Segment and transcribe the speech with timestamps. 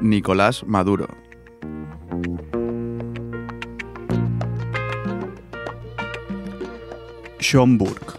[0.00, 1.08] Nicolás Maduro.
[7.40, 8.18] Schomburg.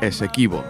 [0.00, 0.64] Esequibo.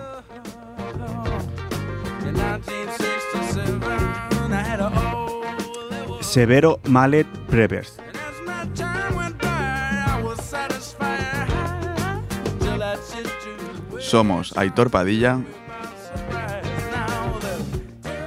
[6.20, 8.07] Severo Malet Prevers.
[14.08, 15.40] Somos Aitor Padilla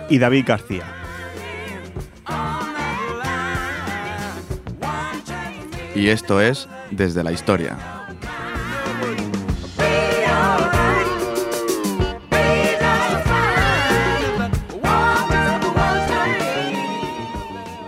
[0.10, 1.02] y David García.
[5.96, 7.78] y esto es Desde la Historia.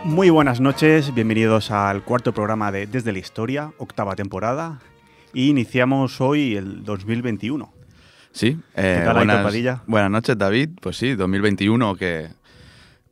[0.03, 4.79] Muy buenas noches, bienvenidos al cuarto programa de Desde la Historia, octava temporada.
[5.33, 7.82] Y iniciamos hoy el 2021.
[8.33, 10.69] Sí, eh, ¿Qué tal, buenas, buenas noches David.
[10.81, 12.29] Pues sí, 2021 que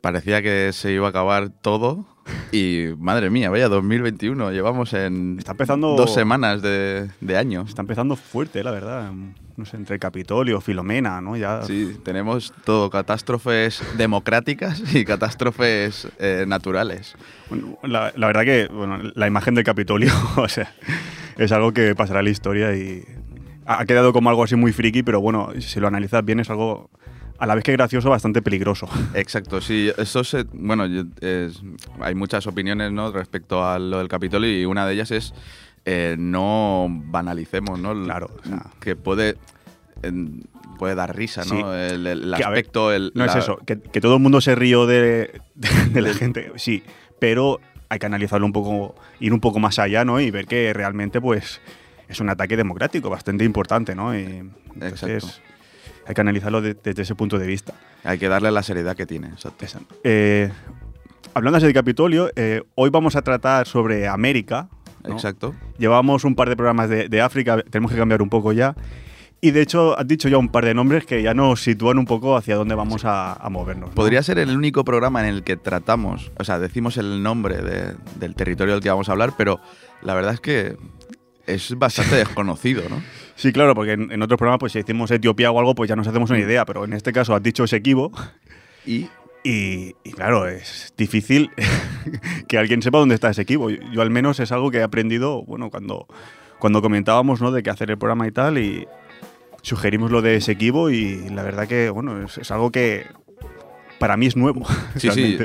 [0.02, 2.05] parecía que se iba a acabar todo
[2.52, 7.66] y madre mía, vaya 2021, llevamos en Está empezando- dos semanas de, de año.
[7.67, 9.11] Está empezando fuerte, la verdad.
[9.58, 11.38] No sé, entre Capitolio, Filomena, ¿no?
[11.38, 11.61] Ya.
[11.63, 17.16] Sí, tenemos todo, catástrofes democráticas y catástrofes eh, naturales.
[17.50, 20.73] Bueno, la, la verdad que bueno, la imagen del Capitolio, o sea,
[21.38, 23.03] es algo que pasará a la historia y
[23.80, 26.89] ha quedado como algo así muy friki, pero bueno, si lo analizas bien es algo
[27.39, 28.88] a la vez que gracioso, bastante peligroso.
[29.16, 30.86] Exacto, sí, eso se, bueno,
[31.22, 31.61] es-
[32.00, 33.11] hay muchas opiniones ¿no?
[33.11, 35.33] respecto a lo del Capitolio y una de ellas es
[35.86, 37.94] eh, no banalicemos, ¿no?
[38.03, 39.38] Claro, o sea- que puede
[40.03, 40.44] en-
[40.78, 41.59] puede dar risa, Sí.
[41.61, 41.73] ¿no?
[41.75, 44.85] El, el ver, aspecto, el, No es eso, que, que todo el mundo se rió
[44.88, 46.83] de, de- de la gente, sí,
[47.19, 50.19] pero hay que analizarlo un poco, ir un poco más allá, ¿no?
[50.19, 51.61] Y ver que realmente, pues,
[52.11, 54.15] es un ataque democrático bastante importante, ¿no?
[54.17, 54.23] Y
[54.75, 55.41] entonces, Exacto.
[56.07, 57.73] hay que analizarlo de- desde ese punto de vista.
[58.03, 59.27] Hay que darle la seriedad que tiene.
[59.27, 59.66] exacto.
[59.66, 59.79] Esa.
[60.03, 60.51] Eh,
[61.33, 64.69] hablando así de Capitolio, eh, hoy vamos a tratar sobre América.
[65.07, 65.13] ¿no?
[65.13, 65.55] Exacto.
[65.79, 68.75] Llevamos un par de programas de, de África, tenemos que cambiar un poco ya.
[69.44, 72.05] Y de hecho, has dicho ya un par de nombres que ya nos sitúan un
[72.05, 73.89] poco hacia dónde vamos a, a movernos.
[73.89, 73.95] ¿no?
[73.95, 77.95] Podría ser el único programa en el que tratamos, o sea, decimos el nombre de-
[78.19, 79.59] del territorio del que vamos a hablar, pero
[80.03, 80.77] la verdad es que
[81.53, 83.01] es bastante desconocido, ¿no?
[83.35, 85.95] Sí, claro, porque en, en otros programas, pues si decimos Etiopía o algo, pues ya
[85.95, 86.63] nos hacemos una idea.
[86.63, 88.12] Pero en este caso has dicho Esequibo.
[88.85, 89.07] Y
[89.44, 91.50] Y, y claro, es difícil
[92.47, 93.72] que alguien sepa dónde está Esequibo.
[93.72, 96.06] Yo, yo al menos es algo que he aprendido, bueno, cuando,
[96.59, 97.51] cuando comentábamos, ¿no?
[97.51, 98.88] De que hacer el programa y tal, y
[99.63, 103.07] sugerimos lo de Esequibo y la verdad que, bueno, es, es algo que
[104.01, 104.66] para mí es nuevo.
[104.97, 105.38] Sí, sí.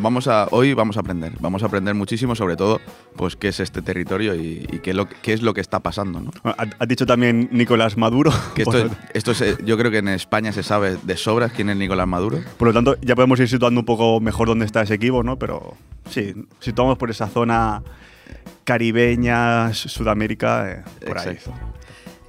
[0.00, 1.32] Vamos a, hoy vamos a aprender.
[1.40, 2.80] Vamos a aprender muchísimo, sobre todo,
[3.14, 6.20] pues qué es este territorio y, y qué, lo, qué es lo que está pasando,
[6.20, 6.30] ¿no?
[6.44, 8.32] Has dicho también Nicolás Maduro.
[8.54, 8.62] Que
[9.12, 12.40] esto, es, yo creo que en España se sabe de sobras quién es Nicolás Maduro.
[12.56, 15.38] por lo tanto, ya podemos ir situando un poco mejor dónde está Esequibo, ¿no?
[15.38, 15.76] Pero
[16.08, 17.82] sí, situamos por esa zona
[18.64, 21.34] caribeña, Sudamérica, eh, por ahí.
[21.34, 21.52] Exacto.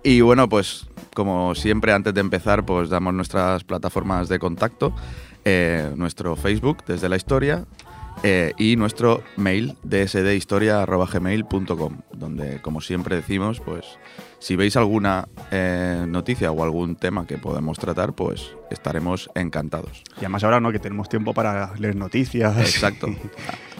[0.03, 4.93] Y bueno, pues como siempre, antes de empezar, pues damos nuestras plataformas de contacto,
[5.49, 7.63] eh, nuestro Facebook desde la historia
[8.21, 13.85] eh, y nuestro mail dsdhistoria.gmail.com, donde como siempre decimos, pues
[14.39, 20.03] si veis alguna eh, noticia o algún tema que podemos tratar, pues estaremos encantados.
[20.17, 20.73] Y además ahora, ¿no?
[20.73, 22.57] Que tenemos tiempo para leer noticias.
[22.57, 23.07] Exacto.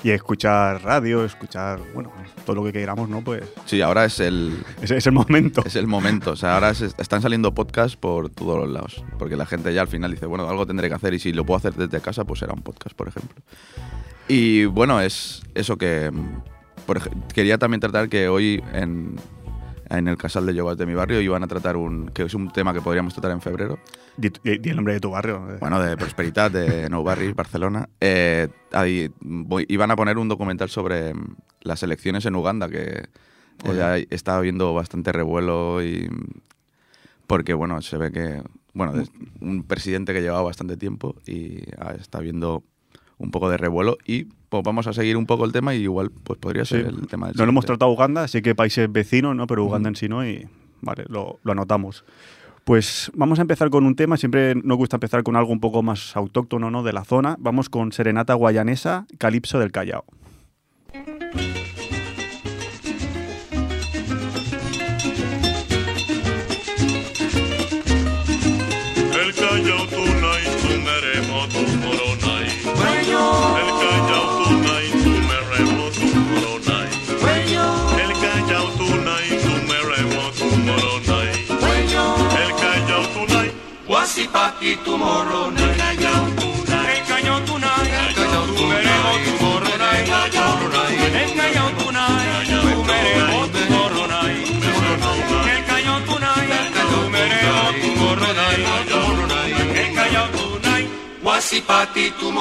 [0.04, 2.12] Y, escuchar radio, escuchar, bueno,
[2.46, 3.22] todo lo que queramos, ¿no?
[3.22, 5.64] Pues Sí, ahora es el, es el momento.
[5.66, 6.32] Es el momento.
[6.32, 9.04] O sea, ahora están saliendo podcasts por todos los lados.
[9.18, 11.46] Porque la gente ya al final dice, bueno, algo tendré que hacer y si lo
[11.46, 13.36] puedo hacer desde casa, pues será un podcast, por ejemplo.
[14.28, 16.12] Y bueno, es eso que...
[16.12, 16.42] mm,
[16.86, 17.02] por
[17.34, 19.18] quería también tratar que hoy en,
[19.90, 22.08] en el casal de yogas de mi barrio iban a tratar un...
[22.10, 23.80] que es un tema que podríamos tratar en febrero.
[24.18, 25.46] Di, di- di el nombre de tu barrio.
[25.52, 25.58] eh.
[25.60, 27.88] Bueno, de Prosperitat, de Nou Barris, Barcelona.
[28.02, 33.08] Eh, ahí voy- iban a poner un documental sobre mm, las elecciones en Uganda, que
[33.76, 36.08] ya está habiendo bastante revuelo y
[37.26, 38.42] porque bueno, se ve que
[38.74, 38.94] bueno,
[39.42, 42.64] un presidente que llevaba bastante tiempo y ah, está habiendo
[43.18, 46.12] un poco de revuelo y pues vamos a seguir un poco el tema y igual
[46.24, 46.76] pues podría Sí.
[46.76, 49.48] ser el tema del No lo hemos tratado Uganda, así que países vecinos, ¿no?
[49.48, 50.48] Pero Uganda en sí no y
[50.82, 52.06] vale, lo, lo anotamos.
[52.64, 55.84] Pues vamos a empezar con un tema, siempre nos gusta empezar con algo un poco
[55.84, 56.84] más autóctono, ¿no?
[56.84, 57.38] De la zona.
[57.40, 60.04] Vamos con Serenata Guayanesa, Calipso del Callao.
[84.60, 87.92] y tu morro no El cañón tunay, el cañón tu morro
[88.78, 88.86] El
[90.16, 90.46] cañón
[90.78, 92.16] el cañón tu morro
[97.96, 99.04] El cañón tu
[99.76, 100.30] El cañón
[101.22, 102.32] guasipati tu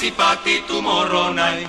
[0.00, 1.68] Wasipati tomorrow night.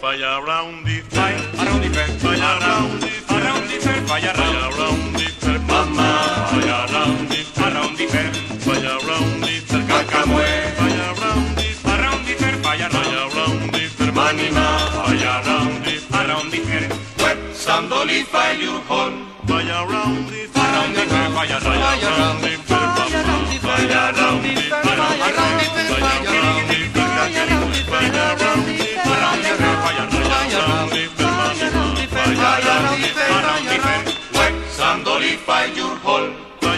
[0.00, 4.34] Fire around the fire, around the fair, fire around the fair, around the fair, fire
[4.34, 6.10] around the fair, mama,
[6.50, 8.06] fire around the fair, around the
[8.66, 10.42] fire around the fair, Cacamue.
[10.74, 14.66] fire around the fair, around the fair, fire around the fair, manima,
[15.06, 16.58] fire around the fair, around the
[17.22, 19.24] Web Sandoli file your horn.
[19.46, 20.96] fire around the around
[21.30, 22.65] fire around the fire
[35.20, 35.66] the fair.
[35.74, 35.96] Your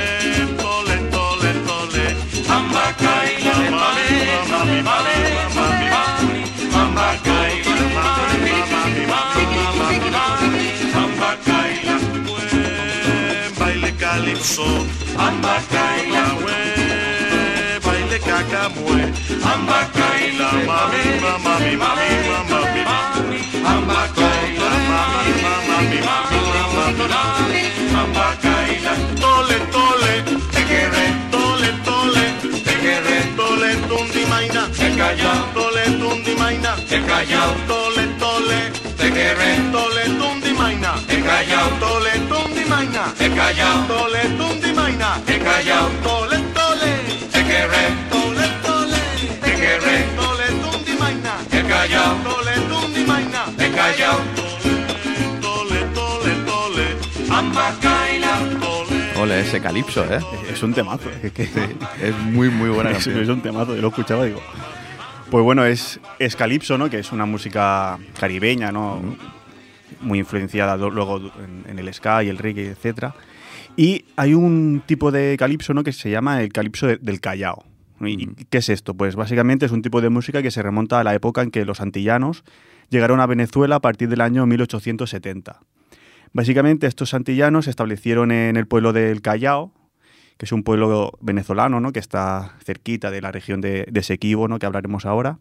[14.47, 14.85] calipso.
[15.17, 19.03] Amba Kaila, Buen baile cacamue.
[19.43, 23.39] Amba Kaila, Mami, mami, mami, mami, mami.
[23.63, 24.59] Mami, mami,
[25.43, 26.27] mami, mami.
[28.41, 32.25] Kaila, Tole, tole, te querré, tole, tole.
[32.65, 34.67] te querré, Tole, tundi, maina.
[34.71, 36.75] te callao, Tole, tundi, maina.
[36.89, 40.93] te callao, Tole, tole, te querré, tole, tundi, maina.
[41.07, 42.26] te callao, Tole,
[42.97, 43.13] maina.
[43.17, 45.21] te callao, Tole, tundi, maina.
[45.25, 46.91] te callao, Tole, tole,
[47.31, 49.01] te querré, tole, tole.
[49.41, 51.33] te querré, Tole, tundi, maina.
[51.49, 53.45] te callao, Tole, tundi, maina.
[53.57, 54.19] te callao,
[55.41, 56.85] Tole, tole, tole.
[57.31, 59.21] Amba Kaila, Tole.
[59.21, 60.19] Ole, ese calipso, ¿eh?
[60.51, 61.09] Es un temazo.
[61.23, 61.43] Es, que-
[62.01, 63.19] Es muy, muy buena es, canción.
[63.23, 64.41] es un temazo, yo lo escuchaba y digo.
[65.29, 66.89] Pues bueno, es, es calipso, ¿no?
[66.89, 69.01] Que es una música caribeña, ¿no?
[70.01, 73.15] Muy influenciada luego en, en el ska y el reggae, etcétera.
[73.75, 75.83] Y hay un tipo de calipso, ¿no?
[75.83, 77.63] Que se llama el calipso de- del Callao.
[78.01, 78.93] ¿Y qué es esto?
[78.93, 81.65] Pues básicamente es un tipo de música que se remonta a la época en que
[81.65, 82.43] los antillanos
[82.89, 85.59] llegaron a Venezuela a partir del año 1870.
[86.33, 89.71] Básicamente estos antillanos se establecieron en el pueblo del Callao,
[90.37, 91.91] que es un pueblo venezolano, ¿no?
[91.91, 94.59] que está cerquita de la región de, de Esequibo, ¿no?
[94.59, 95.39] que hablaremos ahora.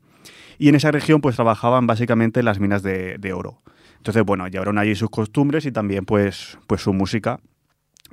[0.58, 3.60] Y en esa región pues trabajaban básicamente en las minas de, de oro.
[4.06, 7.40] Entonces, bueno, llevaron allí sus costumbres y también pues, pues su música,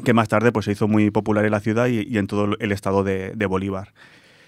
[0.04, 2.72] que más tarde pues, se hizo muy popular en la ciudad y, en todo el
[2.72, 3.94] estado de Bolívar.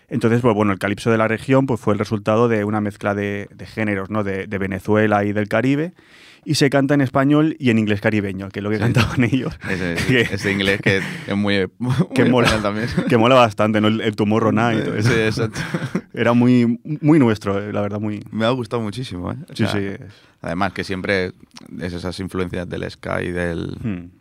[0.07, 3.15] Entonces, pues bueno, el calipso de la región pues, fue el resultado de una mezcla
[3.15, 4.23] de, de géneros, ¿no?
[4.23, 5.93] De, de Venezuela y del Caribe.
[6.47, 9.57] Y se canta en español y en inglés caribeño, que es lo que cantaban ellos.
[9.67, 12.87] Ese, Que- ese inglés que es muy, muy que mola, también.
[13.09, 13.87] que mola bastante, ¿no?
[13.87, 14.81] El, el Tomorrow Night.
[14.81, 15.09] y todo eso.
[15.09, 15.59] Sí, exacto.
[16.13, 18.23] Era muy, muy nuestro, eh, la verdad, muy...
[18.31, 19.37] Me ha gustado muchísimo, ¿eh?
[19.49, 20.03] O Sí, sea, sí.
[20.41, 21.31] Además que siempre
[21.81, 24.11] es esas influencias del ska y del, Hmm.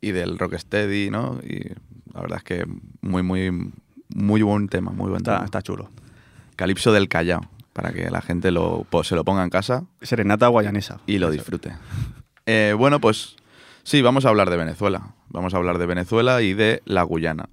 [0.00, 1.38] y del rocksteady, ¿no?
[1.44, 1.60] Y
[2.12, 2.64] la verdad es que
[3.02, 3.70] muy, muy,
[4.14, 5.44] muy buen tema, muy buen Está, tema.
[5.44, 5.90] está chulo.
[6.56, 11.00] Calipso del Callao, para que la gente lo, se lo ponga en casa Serenata guayanesa.
[11.06, 11.72] y lo disfrute.
[12.46, 13.36] Eh, bueno, pues
[13.82, 15.14] sí, vamos a hablar de Venezuela.
[15.28, 17.48] Vamos a hablar de Venezuela y de la Guyana.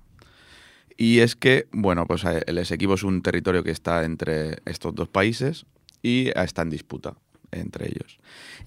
[0.96, 4.94] Y es que, bueno, pues eh, el Esequibo es un territorio que está entre estos
[4.94, 5.66] dos países
[6.04, 7.16] y está en disputa
[7.52, 8.20] entre ellos.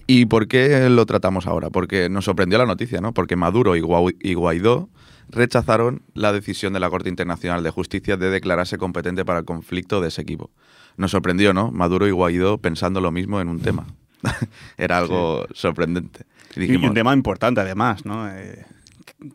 [0.07, 1.69] ¿Y por qué lo tratamos ahora?
[1.69, 3.13] Porque nos sorprendió la noticia, ¿no?
[3.13, 4.89] Porque Maduro y Guaidó
[5.29, 10.01] rechazaron la decisión de la Corte Internacional de Justicia de declararse competente para el conflicto
[10.01, 10.51] de Esequibo.
[10.97, 11.71] Nos sorprendió, ¿no?
[11.71, 13.85] Maduro y Guaidó pensando lo mismo en un tema.
[14.77, 16.25] Era algo sorprendente.
[16.55, 18.27] Y un tema importante, además, ¿no?
[18.29, 18.65] Eh,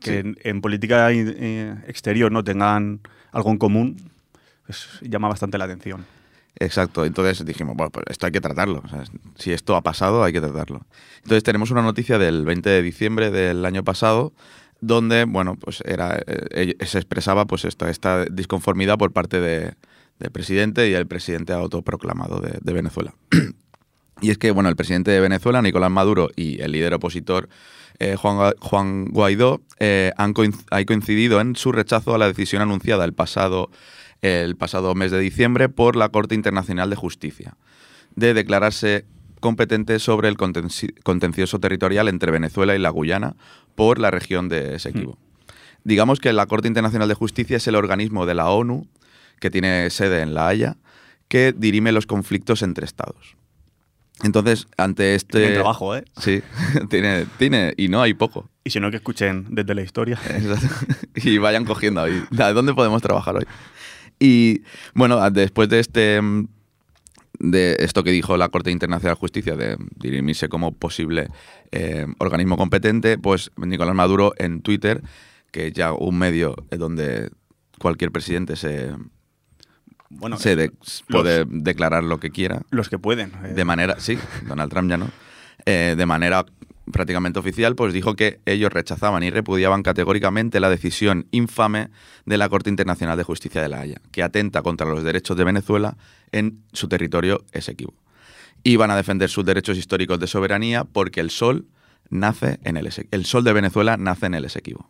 [0.01, 3.97] que en, en política eh, exterior no tengan algo en común,
[4.67, 6.05] pues llama bastante la atención.
[6.57, 8.83] Exacto, entonces dijimos, bueno, pues esto hay que tratarlo.
[8.85, 9.05] o sea,
[9.37, 10.83] si esto ha pasado, hay que tratarlo.
[11.17, 14.33] Entonces tenemos una noticia del 20 de diciembre del año pasado,
[14.83, 19.75] donde, bueno, pues era, eh, eh, se expresaba pues esto, esta disconformidad por parte de-
[20.19, 23.15] del presidente y el presidente autoproclamado de, Venezuela.
[24.21, 27.49] Y es que, bueno, el presidente de Venezuela, Nicolás Maduro, y el líder opositor,
[27.99, 32.63] eh, Juan, Juan Guaidó, eh, han, coinc- han coincidido en su rechazo a la decisión
[32.63, 33.71] anunciada el pasado,
[34.21, 37.57] el pasado mes de diciembre por la Corte Internacional de Justicia
[38.15, 39.07] de declararse
[39.41, 43.35] competente sobre el contenci- contencioso territorial entre Venezuela y la Guyana
[43.75, 45.19] por la región de Esequibo.
[45.85, 48.87] digamos que la Corte Internacional de Justicia es el organismo de la ONU
[49.41, 50.77] que tiene sede en La Haya
[51.29, 53.37] que dirime los conflictos entre estados.
[54.23, 55.41] Entonces, ante este...
[55.41, 56.05] Tiene trabajo, ¿eh?
[56.21, 56.43] Sí,
[56.91, 58.49] tiene, tiene, y no hay poco.
[58.65, 60.19] Y si no, que escuchen desde la historia.
[60.29, 60.87] Exacto.
[61.17, 62.23] y vayan cogiendo ahí.
[62.31, 63.47] ¿De dónde podemos trabajar hoy?
[64.21, 64.63] Y
[64.95, 66.49] bueno, después de este mm,
[67.43, 71.29] de esto que dijo la Corte Internacional de Justicia de dirimirse como posible
[71.73, 75.03] eh, organismo competente, pues Nicolás Maduro en Twitter,
[75.51, 77.31] que es ya un medio eh, donde
[77.79, 78.93] cualquier presidente se,
[80.09, 83.33] Bueno, se de- los- puede declarar lo que quiera, los que pueden.
[83.45, 83.49] eh.
[83.55, 85.11] de manera, sí, Donald Trump ya no,
[85.67, 86.45] eh, de manera
[86.91, 91.91] prácticamente oficial, pues dijo que ellos rechazaban y repudiaban categóricamente la decisión infame
[92.27, 95.45] de la Corte Internacional de Justicia de la Haya, que atenta contra los derechos de
[95.45, 95.97] Venezuela
[96.33, 97.95] en su territorio Esequibo.
[98.65, 101.67] Y van a defender sus derechos históricos de soberanía porque el sol
[102.11, 104.89] nace en el el sol de Venezuela nace en el Esequibo.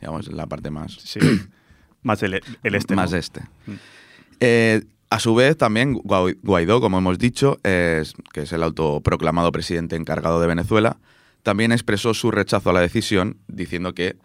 [0.00, 1.20] Digamos, la parte más Sí.
[2.04, 2.96] Más el, el este.
[2.96, 3.16] más ¿no?
[3.18, 3.42] este.
[4.40, 9.52] Eh, a su vez, también Guai- Guaidó, como hemos dicho, es- que es el autoproclamado
[9.52, 10.96] presidente encargado de Venezuela,
[11.42, 14.16] también expresó su rechazo a la decisión, diciendo que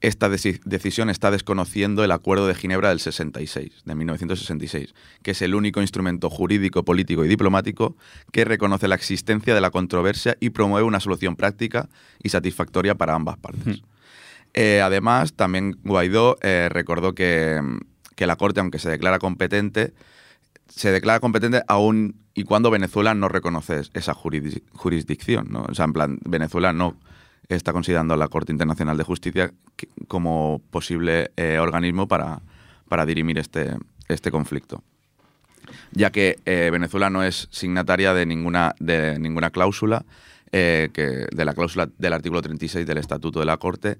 [0.00, 5.42] esta deci- decisión está desconociendo el Acuerdo de Ginebra del 66, de 1966, que es
[5.42, 7.96] el único instrumento jurídico, político y diplomático
[8.30, 11.88] que reconoce la existencia de la controversia y promueve una solución práctica
[12.22, 13.82] y satisfactoria para ambas partes.
[14.54, 17.60] Eh, además, también Guaidó eh, recordó que,
[18.14, 19.94] que la Corte, aunque se declara competente,
[20.68, 25.54] se declara competente aún y cuando Venezuela no reconoce esa juris- jurisdicción.
[25.56, 26.96] O sea, en plan, Venezuela no
[27.48, 29.52] está considerando a la Corte Internacional de Justicia
[30.06, 32.42] como posible eh, organismo para,
[32.88, 33.76] para dirimir este,
[34.08, 34.82] este conflicto.
[35.92, 40.04] Ya que eh, Venezuela no es signataria de ninguna, de ninguna cláusula,
[40.52, 43.98] eh, que, de la cláusula del artículo 36 del Estatuto de la Corte,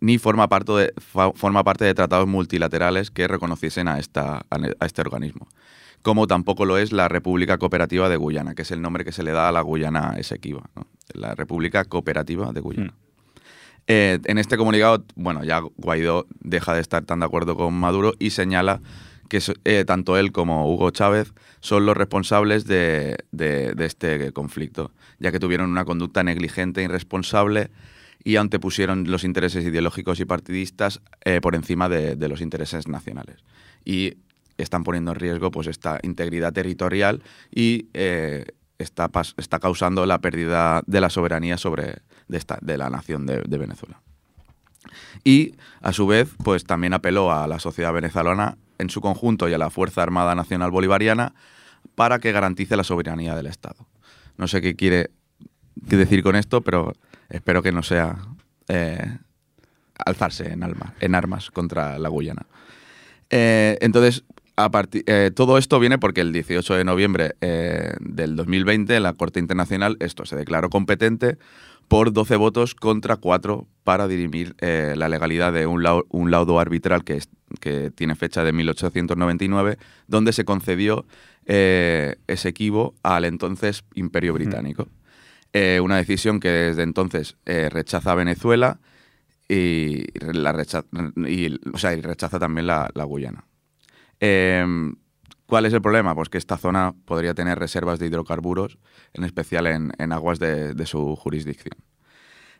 [0.00, 4.86] ni forma parte de, fa- forma parte de tratados multilaterales que reconociesen a, esta, a
[4.86, 5.46] este organismo.
[6.02, 9.22] Como tampoco lo es la República Cooperativa de Guyana, que es el nombre que se
[9.22, 10.86] le da a la Guyana Esequiba, ¿no?
[11.12, 12.94] la República Cooperativa de Guyana.
[13.86, 18.14] Eh, en este comunicado, bueno, ya Guaidó deja de estar tan de acuerdo con Maduro
[18.18, 18.80] y señala
[19.28, 24.92] que eh, tanto él como Hugo Chávez son los responsables de, de- de este conflicto,
[25.18, 27.70] ya que tuvieron una conducta negligente e irresponsable
[28.24, 33.36] y antepusieron los intereses ideológicos y partidistas eh, por encima de, de los intereses nacionales.
[33.84, 34.14] Y
[34.62, 37.22] están poniendo en riesgo pues, esta integridad territorial
[37.54, 38.46] y eh,
[38.78, 41.98] está, está causando la pérdida de la soberanía sobre
[42.28, 44.00] de, esta, de la nación de, Venezuela.
[45.24, 49.52] Y, a su vez, pues también apeló a la sociedad venezolana en su conjunto y
[49.54, 51.34] a la Fuerza Armada Nacional Bolivariana
[51.94, 53.86] para que garantice la soberanía del Estado.
[54.38, 55.10] No sé qué quiere
[55.74, 56.94] decir con esto, pero
[57.28, 58.16] espero que no sea
[58.68, 59.18] eh,
[60.04, 62.46] alzarse en, alma- en armas contra la Guyana.
[63.28, 64.24] Eh, entonces,
[64.56, 64.70] a
[65.06, 69.96] eh, todo esto viene porque el 18 de noviembre eh, del 2020 la Corte Internacional
[70.00, 71.38] esto se declaró competente
[71.88, 76.60] por 12 votos contra 4 para dirimir eh, la legalidad de un, lau- un laudo
[76.60, 77.28] arbitral que, es-
[77.58, 79.76] que tiene fecha de 1899,
[80.06, 81.04] donde se concedió
[81.46, 84.88] eh, ese equivo al entonces Imperio Británico.
[85.82, 88.78] Una decisión que desde entonces rechaza a Venezuela
[89.48, 90.84] y, la recha-
[91.26, 93.44] y, o sea, y rechaza también la, la Guyana.
[94.20, 94.64] Eh,
[95.50, 96.14] ¿Cuál es el problema?
[96.14, 98.78] Pues que esta zona podría tener reservas de hidrocarburos,
[99.14, 101.74] en especial en, aguas de, su jurisdicción.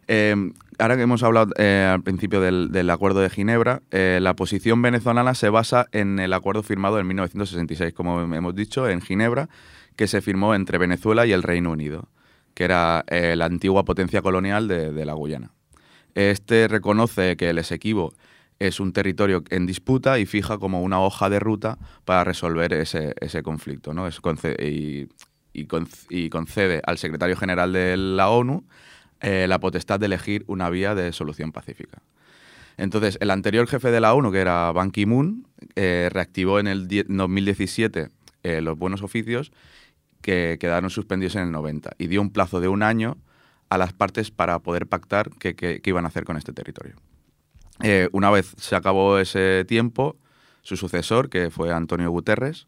[0.08, 0.34] Eh,
[0.76, 4.82] ahora que hemos hablado eh, al principio del, del Acuerdo de Ginebra, eh, la posición
[4.82, 9.48] venezolana se basa en el acuerdo firmado en 1966, como hemos dicho, en Ginebra,
[9.94, 12.08] que se firmó entre Venezuela y el Reino Unido,
[12.54, 15.52] que era eh, la antigua potencia colonial de, de la Guyana.
[16.16, 18.14] Este reconoce que el Esequibo
[18.60, 23.14] es un territorio en disputa y fija como una hoja de ruta para resolver ese,
[23.20, 23.92] ese conflicto.
[23.94, 24.06] ¿no?
[24.08, 25.08] Y,
[25.52, 28.62] y conc- y concede al secretario general de la ONU
[29.20, 32.02] eh, la potestad de elegir una vía de solución pacífica.
[32.76, 36.86] Entonces, el anterior jefe de la ONU, que era Ban Ki-moon, eh, reactivó en el
[36.86, 38.08] die- 2017
[38.42, 39.52] eh, los buenos oficios
[40.22, 43.16] que quedaron suspendidos en el 90 y dio un plazo de un año
[43.70, 46.96] a las partes para poder pactar qué iban a hacer con este territorio.
[47.82, 50.16] Eh, una vez se acabó ese tiempo,
[50.62, 52.66] su sucesor, que fue Antonio Guterres,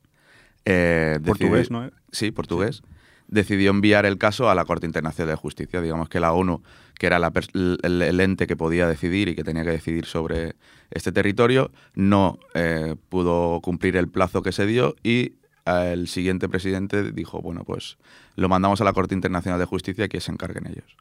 [0.65, 1.91] eh, Portugués, decidió- ¿no?
[2.11, 2.83] Sí, portugués.
[3.29, 5.81] Decidió enviar el caso a la Corte Internacional de Justicia.
[5.81, 6.63] Digamos que la ONU,
[6.99, 7.51] que era la pers-
[7.83, 10.55] el, el ente que podía decidir y que tenía que decidir sobre
[10.91, 16.49] este territorio, no eh, pudo cumplir el plazo que se dio y eh, el siguiente
[16.49, 17.97] presidente dijo, bueno, pues
[18.37, 20.97] lo mandamos a la Corte Internacional de Justicia y que se encarguen ellos.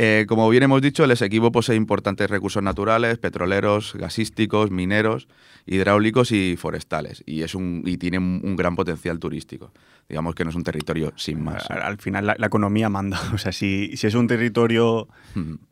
[0.00, 5.26] Eh, como bien hemos dicho, el Esequibo posee importantes recursos naturales, petroleros, gasísticos, mineros,
[5.66, 9.72] hidráulicos y forestales, y, es un, y tiene un, un gran potencial turístico.
[10.08, 11.68] Digamos que no es un territorio sin más.
[11.68, 13.20] Al, al final la, la economía manda.
[13.34, 15.08] O sea, si, si es un territorio,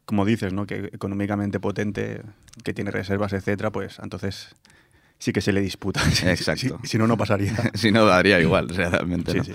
[0.04, 0.66] como dices, ¿no?
[0.66, 2.20] que económicamente potente,
[2.64, 4.56] que tiene reservas, etcétera, pues entonces
[5.18, 6.00] sí que se le disputa.
[6.24, 6.80] Exacto.
[6.82, 7.54] Si, si no, no pasaría.
[7.74, 9.32] si no, daría igual, realmente.
[9.32, 9.44] Sí, ¿no?
[9.44, 9.54] sí.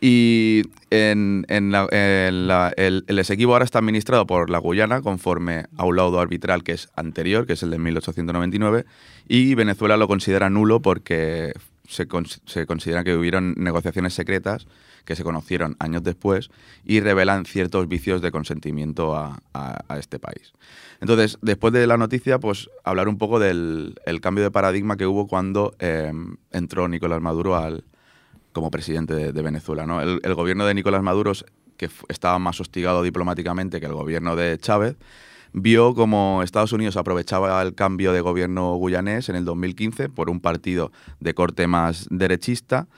[0.00, 3.18] Y en, en la- en la- el, el
[3.52, 7.54] ahora está administrado por la Guyana conforme a un laudo arbitral que es anterior, que
[7.54, 8.84] es el de 1899,
[9.26, 11.52] y Venezuela lo considera nulo porque
[11.88, 14.66] se, cons- se considera que hubieron negociaciones secretas
[15.04, 16.50] que se conocieron años después
[16.84, 20.52] y revelan ciertos vicios de consentimiento a, a- este país.
[21.00, 25.06] Entonces, después de la noticia, pues hablar un poco del el cambio de paradigma que
[25.06, 26.12] hubo cuando eh,
[26.52, 27.84] entró Nicolás Maduro al,
[28.58, 29.84] como presidente de, Venezuela.
[30.02, 31.32] El, gobierno de Nicolás Maduro,
[31.76, 34.96] que estaba más hostigado diplomáticamente que el gobierno de Chávez,
[35.52, 40.40] vio como Estados Unidos aprovechaba el cambio de gobierno guyanés en el 2015 por un
[40.40, 42.88] partido de corte más derechista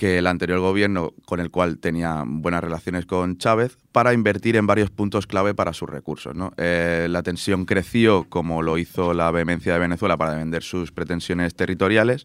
[0.00, 4.66] que el anterior gobierno, con el cual tenía buenas relaciones con Chávez, para invertir en
[4.66, 6.34] varios puntos clave para sus recursos.
[6.56, 11.54] Eh, la tensión creció, como lo hizo la vehemencia de Venezuela para defender sus pretensiones
[11.54, 12.24] territoriales,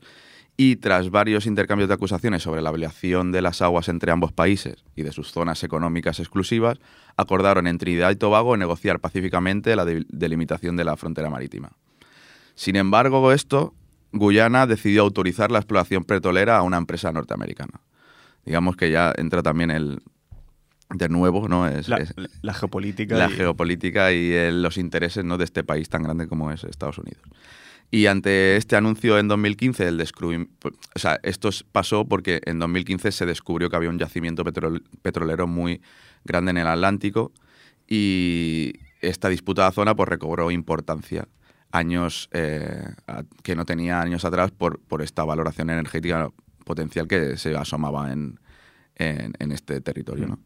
[0.57, 4.85] y tras varios intercambios de acusaciones sobre la violación de las aguas entre ambos países
[4.95, 6.77] y de sus zonas económicas exclusivas,
[7.17, 11.71] acordaron en Trinidad y Tobago negociar pacíficamente la de- delimitación de la frontera marítima.
[12.55, 13.73] Sin embargo, esto,
[14.13, 17.81] Guyana decidió autorizar la exploración petrolera a una empresa norteamericana.
[18.45, 19.99] Digamos que ya entra también el,
[20.89, 21.67] de nuevo, ¿no?
[21.67, 23.17] Es, La, es la geopolítica.
[23.17, 25.37] la y- geopolítica y el- los intereses ¿no?
[25.37, 27.21] de este país tan grande como es Estados Unidos.
[27.95, 33.25] Y ante este anuncio en 2015, el o sea, esto pasó porque en 2015 se
[33.25, 35.81] descubrió que había un yacimiento petrol- petrolero muy
[36.25, 37.31] grande en el Atlántico
[37.87, 41.29] y esta disputa de la zona pues, recobró importancia
[41.71, 42.83] años eh,
[43.43, 46.27] que no tenía años atrás por, por esta valoración energética
[46.65, 48.41] potencial que se asomaba en,
[48.95, 50.27] en, en este territorio.
[50.27, 50.39] ¿no?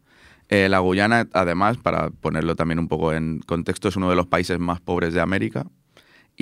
[0.50, 4.28] Eh, la Guyana, además, para ponerlo también un poco en contexto, es uno de los
[4.28, 5.66] países más pobres de América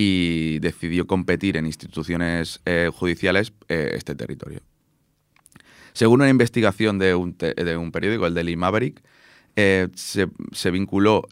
[0.00, 4.60] y decidió competir en instituciones eh, judiciales eh, este territorio.
[5.92, 9.02] Según una investigación de un, periódico, el Daily Maverick,
[9.56, 11.26] eh, se, se vinculó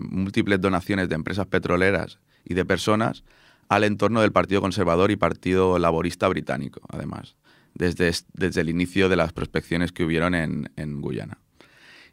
[0.00, 3.22] múltiples donaciones de empresas petroleras y de personas
[3.68, 7.36] al entorno del Partido Conservador y Partido Laborista británico, además,
[7.74, 11.38] desde, es- desde el inicio de las prospecciones que hubieron en, Guyana.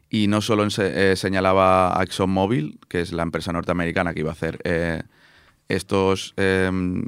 [0.08, 4.60] Y no solo señalaba ExxonMobil, que es la empresa norteamericana que iba a hacer
[5.68, 7.04] estos, em,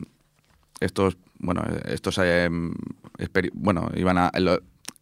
[0.81, 2.75] estos, bueno, estos, em,
[3.55, 4.33] bueno, iban a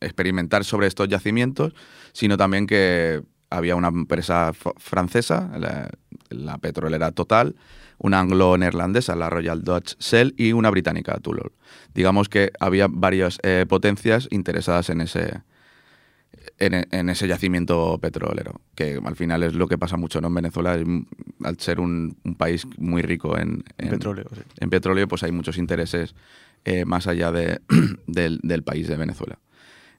[0.00, 1.74] experimentar sobre estos yacimientos,
[2.12, 5.90] sino también que había una empresa francesa, la,
[6.30, 7.54] la petrolera Total,
[7.98, 11.52] una anglo-neerlandesa, la Royal Dutch Shell, y una británica, Tullow.
[11.94, 15.42] Digamos que había varias eh, potencias interesadas en ese,
[16.58, 20.28] en, en ese yacimiento petrolero, que al final es lo que pasa mucho ¿no?
[20.28, 20.86] en Venezuela, es
[21.44, 24.24] al ser un, un país muy rico en, en petróleo.
[24.34, 24.40] sí.
[24.60, 26.14] en petróleo, pues hay muchos intereses
[26.64, 27.60] eh, más allá de-
[28.06, 29.38] del, del país de Venezuela.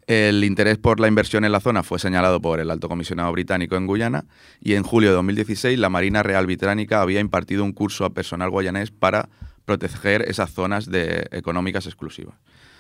[0.07, 3.75] El interés por la inversión en la zona fue señalado por el alto comisionado británico
[3.75, 4.23] en Guyana
[4.61, 8.49] y en julio de 2016 la Marina Real Británica había impartido un curso a personal
[8.49, 9.27] guayanés para
[9.65, 12.35] proteger esas zonas de, económicas exclusivas.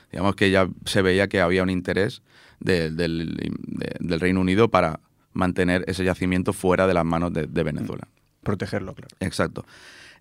[0.09, 2.21] Digamos que ya se veía que había un interés
[2.59, 4.99] de- del, de- del Reino Unido para
[5.33, 8.07] mantener ese yacimiento fuera de las manos de- de Venezuela.
[8.43, 9.15] Protegerlo, claro.
[9.19, 9.65] Exacto.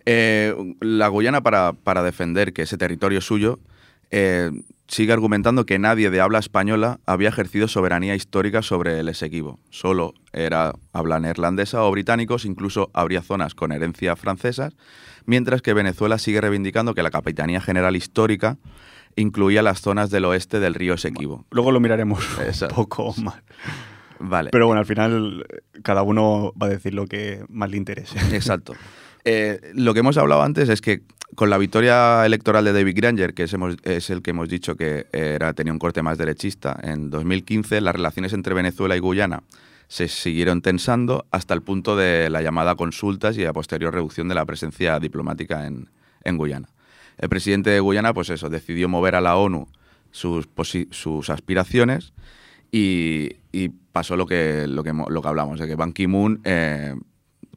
[0.04, 3.58] Eh, la Guyana, para, para defender que ese territorio es suyo,
[4.10, 4.50] eh,
[4.86, 9.58] sigue argumentando que nadie de habla española había ejercido soberanía histórica sobre el Esequibo.
[9.70, 14.76] Solo era habla neerlandesa o británicos, incluso habría zonas con herencia francesas,
[15.24, 18.58] mientras que Venezuela sigue reivindicando que la Capitanía General Histórica
[19.16, 21.44] incluía las zonas del oeste del río Esequibo.
[21.50, 22.24] Luego lo miraremos
[22.62, 23.42] un poco más.
[24.18, 24.50] Vale.
[24.50, 25.44] Pero bueno, al final
[25.82, 28.18] cada uno va a decir lo que más le interese.
[28.34, 28.74] Exacto.
[29.24, 31.02] Eh, lo que hemos hablado antes es que
[31.34, 34.76] con la victoria electoral de David Granger, que es, hemos- es el que hemos dicho
[34.76, 39.42] que era, tenía un corte más derechista, en 2015 las relaciones entre Venezuela y Guyana
[39.88, 44.34] se siguieron tensando hasta el punto de la llamada consultas y la posterior reducción de
[44.34, 45.90] la presencia diplomática en,
[46.24, 46.68] en Guyana.
[47.18, 49.68] El presidente de Guyana, pues eso, decidió mover a la ONU
[50.10, 52.12] sus, aspiraciones
[52.70, 53.30] y,
[53.92, 56.94] pasó lo que, lo, que, lo que hablamos, de que Ban Ki-moon, eh,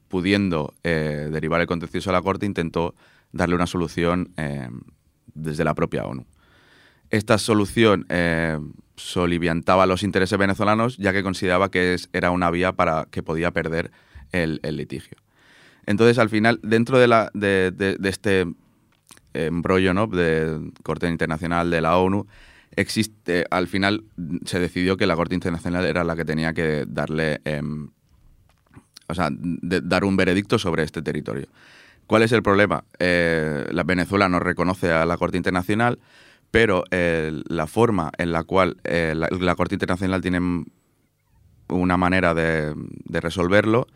[0.07, 2.95] pudiendo eh, derivar el contencioso a la Corte, intentó
[3.33, 4.69] darle una solución eh,
[5.33, 6.25] desde la propia ONU.
[7.09, 8.05] Esta solución
[8.95, 13.51] soliviantaba los intereses venezolanos, ya que consideraba que es- era una vía para que podía
[13.51, 13.91] perder
[14.31, 15.17] el, litigio.
[15.87, 18.45] Entonces, al final, dentro de, la, de- de este
[19.33, 20.07] embrollo ¿no?
[20.07, 22.27] de Corte Internacional de la ONU,
[22.75, 24.03] existe, al final
[24.45, 27.89] se decidió que la Corte Internacional era la que tenía que darle, em,
[29.07, 31.47] o sea, dar un veredicto sobre este territorio.
[32.07, 32.83] ¿Cuál es el problema?
[32.97, 35.99] Eh, la Venezuela no reconoce a la Corte Internacional,
[36.51, 40.65] pero eh, la forma en la cual eh, la, la Corte Internacional tiene
[41.67, 43.87] una manera de, de resolverlo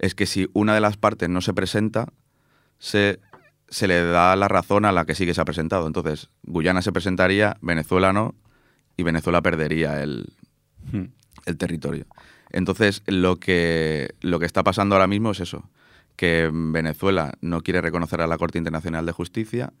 [0.00, 2.06] es que si una de las partes no se presenta,
[2.78, 3.20] se,
[3.70, 5.86] se le da la razón a la que sí que se ha presentado.
[5.86, 8.34] Entonces, Guyana se presentaría, Venezuela no,
[8.96, 10.26] y Venezuela perdería el,
[10.92, 11.04] Hmm.
[11.46, 12.06] el territorio.
[12.50, 15.68] Entonces, lo que, lo que está pasando ahora mismo es eso,
[16.16, 19.72] que Venezuela no quiere reconocer a la Corte Internacional de Justicia,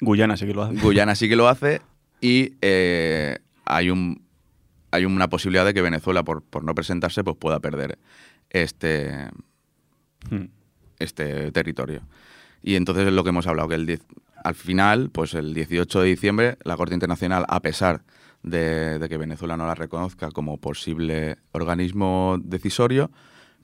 [0.00, 0.80] Guyana sí que lo hace.
[0.80, 1.80] Guyana sí que lo hace
[2.20, 4.22] y eh, hay, un,
[4.90, 7.98] hay una posibilidad de que Venezuela, por, por no presentarse, pues pueda perder
[8.50, 9.28] este,
[10.30, 10.46] Hmm.
[10.98, 12.02] este territorio.
[12.66, 14.00] Y entonces es lo que hemos hablado, que el 10
[14.42, 18.02] al final, pues el 18 de diciembre, la Corte Internacional, a pesar
[18.42, 23.12] de, de que Venezuela no la reconozca como posible organismo decisorio,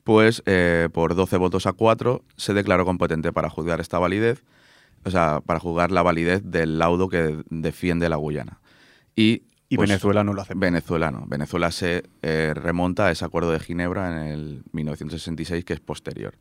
[0.04, 4.44] pues eh, por 12 votos a 4 se declaró competente para juzgar esta validez,
[5.04, 8.60] o sea, para juzgar la validez del laudo que defiende la Guyana.
[9.16, 10.54] Y, Y pues, Venezuela no lo hace.
[10.54, 11.26] Venezuela no.
[11.26, 16.34] Venezuela se eh, remonta a ese acuerdo de Ginebra en el 1966, que es posterior.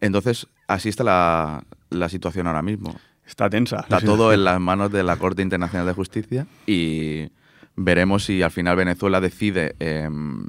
[0.00, 2.94] Entonces, así está la, la situación ahora mismo.
[3.26, 3.80] Está tensa.
[3.80, 7.30] Está todo en las manos de la Corte Internacional de Justicia y
[7.76, 10.46] veremos si al final Venezuela decide em,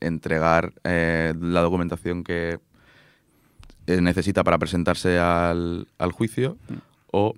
[0.00, 2.58] entregar eh, la documentación que
[3.86, 6.56] eh, necesita para presentarse al, al juicio
[7.12, 7.34] o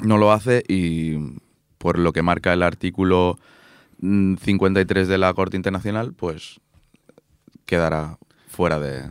[0.00, 1.38] no lo hace y
[1.78, 3.38] por lo que marca el artículo
[3.98, 6.60] mm, 53 de la Corte Internacional, pues
[7.64, 9.08] quedará fuera de,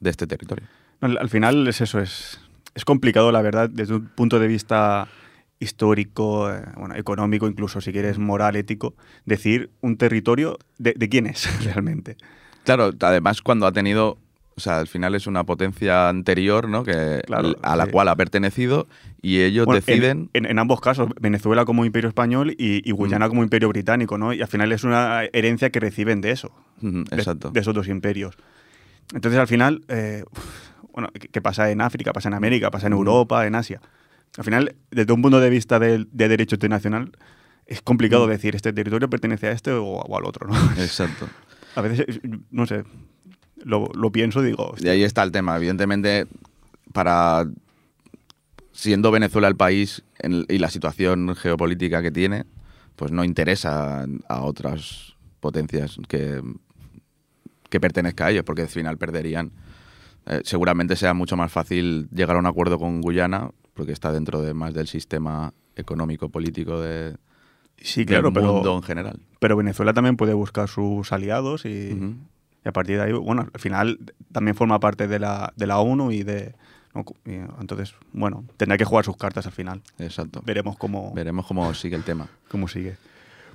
[0.00, 0.66] de este territorio.
[1.02, 2.40] Al al final es eso, es,
[2.74, 5.06] es complicado, la verdad, desde un punto de vista
[5.58, 8.94] histórico, eh, bueno, económico, incluso si quieres moral, ético,
[9.26, 12.16] decir un territorio de, de quién es realmente.
[12.64, 14.18] Claro, además cuando ha tenido,
[14.56, 16.82] o sea, al final es una potencia anterior, ¿no?
[16.82, 17.90] Que, Claro, a la sí.
[17.92, 18.86] cual ha pertenecido
[19.20, 20.30] y ellos Bueno, deciden...
[20.32, 24.32] En, en ambos casos, Venezuela como imperio español y, y Guyana como imperio británico, ¿no?
[24.32, 27.50] Y al final es una herencia que reciben de eso, de, Exacto.
[27.50, 28.36] de esos dos imperios.
[29.14, 30.24] Entonces al final, eh,
[30.92, 32.12] bueno, ¿qué qué pasa en África?
[32.12, 32.92] Pasa en América, pasa en.
[32.92, 33.80] Europa, en Asia.
[34.38, 37.12] Al final, desde un punto de vista del- de, derecho internacional,
[37.66, 38.30] es complicado Mm.
[38.30, 40.54] decir este territorio pertenece a este o, o al otro, ¿no?
[40.82, 41.28] Exacto.
[41.74, 42.84] A veces, no sé,
[43.64, 45.56] lo, lo pienso y digo, Y ahí está el tema.
[45.56, 46.26] Evidentemente,
[46.92, 47.46] para
[48.72, 52.44] siendo Venezuela el país en- y la situación geopolítica que tiene,
[52.96, 56.42] pues no interesa a otras potencias que,
[57.68, 59.50] que pertenezca a ellos, porque al final perderían.
[60.26, 64.40] Eh, seguramente sea mucho más fácil llegar a un acuerdo con Guyana, porque está dentro
[64.42, 67.16] de más del sistema económico político de,
[67.76, 69.20] sí, claro, del mundo pero, en general.
[69.38, 71.98] pero Venezuela también puede buscar sus aliados y,
[72.64, 73.98] a partir de ahí, bueno, al final
[74.30, 76.54] también forma parte de la, de la ONU y de...
[76.94, 79.82] no, y entonces, bueno, tendrá que jugar sus cartas al final.
[79.98, 80.42] Exacto.
[80.44, 82.28] Veremos cómo, Veremos cómo sigue el tema.
[82.48, 82.96] cómo sigue.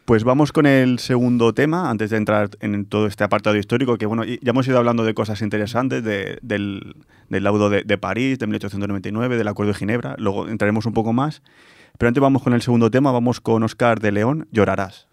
[0.07, 4.05] Pues vamos con el segundo tema, antes de entrar en todo este apartado histórico, que
[4.05, 6.95] bueno, ya hemos ido hablando de cosas interesantes, de- del,
[7.27, 11.11] del laudo de, de París, de 1899, del Acuerdo de Ginebra, luego entraremos un poco
[11.11, 11.41] más.
[11.97, 15.06] Pero antes vamos con el segundo tema, vamos con Oscar de León, Llorarás.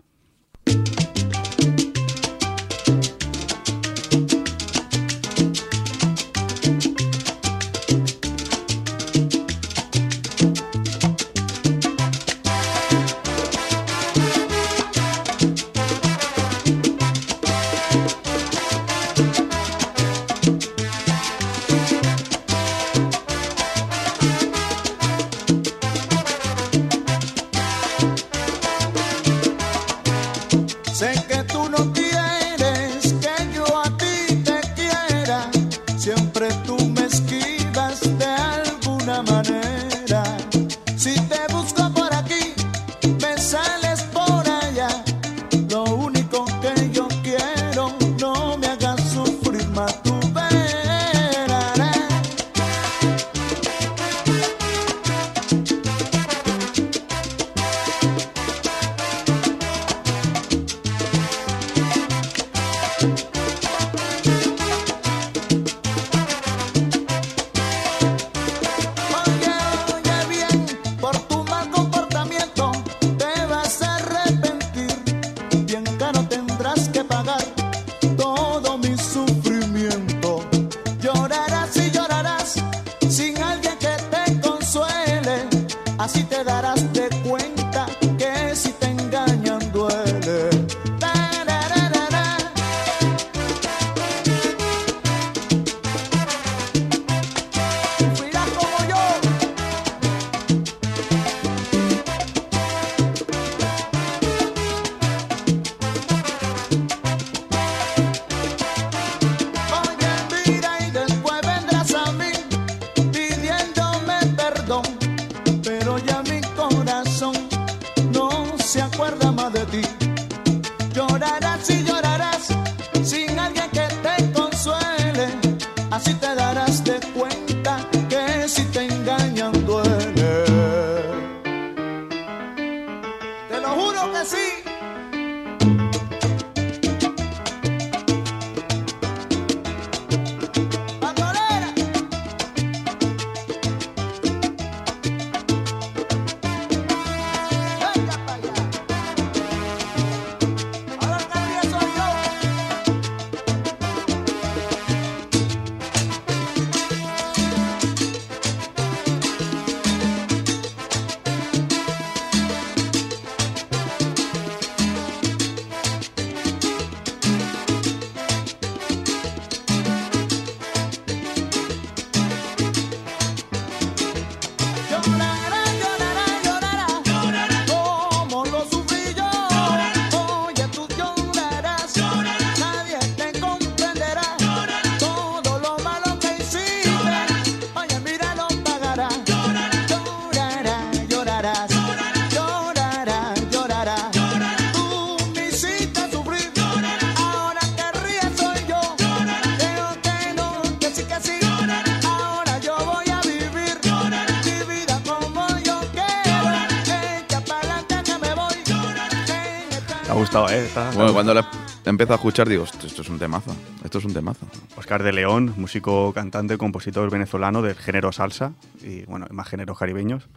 [210.75, 211.49] Está- Bueno, cuando la
[211.85, 214.45] empiezo a escuchar digo, esto, esto es un temazo, esto es un temazo.
[214.77, 220.29] Oscar de León, músico, cantante, compositor venezolano del género salsa y bueno, más géneros caribeños.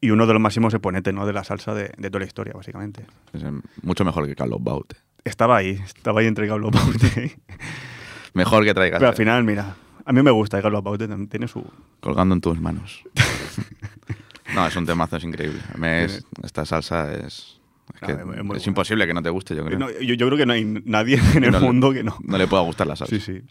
[0.00, 1.26] Y uno de los máximos exponentes ¿no?
[1.26, 3.04] de la salsa de, de toda la historia, básicamente.
[3.34, 3.50] Es eh,
[3.82, 4.96] mucho mejor que Carlos Baute.
[5.24, 7.36] Estaba ahí, estaba ahí entre Carlos Baute.
[8.32, 11.46] Mejor que traigas Pero al final, mira, a mí me gusta Carlos Baute, también tiene
[11.48, 11.62] su...
[12.00, 13.02] colgando en tus manos.
[14.54, 15.60] no, es un temazo, es increíble.
[16.04, 17.57] Es- esta salsa es,
[18.00, 19.78] que es es imposible que no te guste, yo creo.
[19.78, 22.16] No, yo, yo creo que no hay nadie en el No le- mundo que no.
[22.22, 23.14] No le pueda gustar la salsa.
[23.14, 23.42] Sí, sí.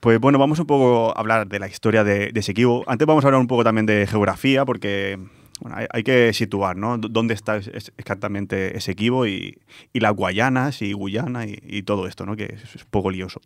[0.00, 2.84] Pues bueno, vamos un poco a hablar de la historia de, de Esequibo.
[2.86, 5.18] Antes vamos a hablar un poco también de geografía, porque
[5.60, 6.98] bueno, hay, hay que situar, ¿no?
[6.98, 9.58] ¿Dónde está es- es- exactamente Esequibo y,
[9.92, 12.36] y las Guayanas y Guyana y, y todo esto, ¿no?
[12.36, 13.40] Que es, es poco lioso.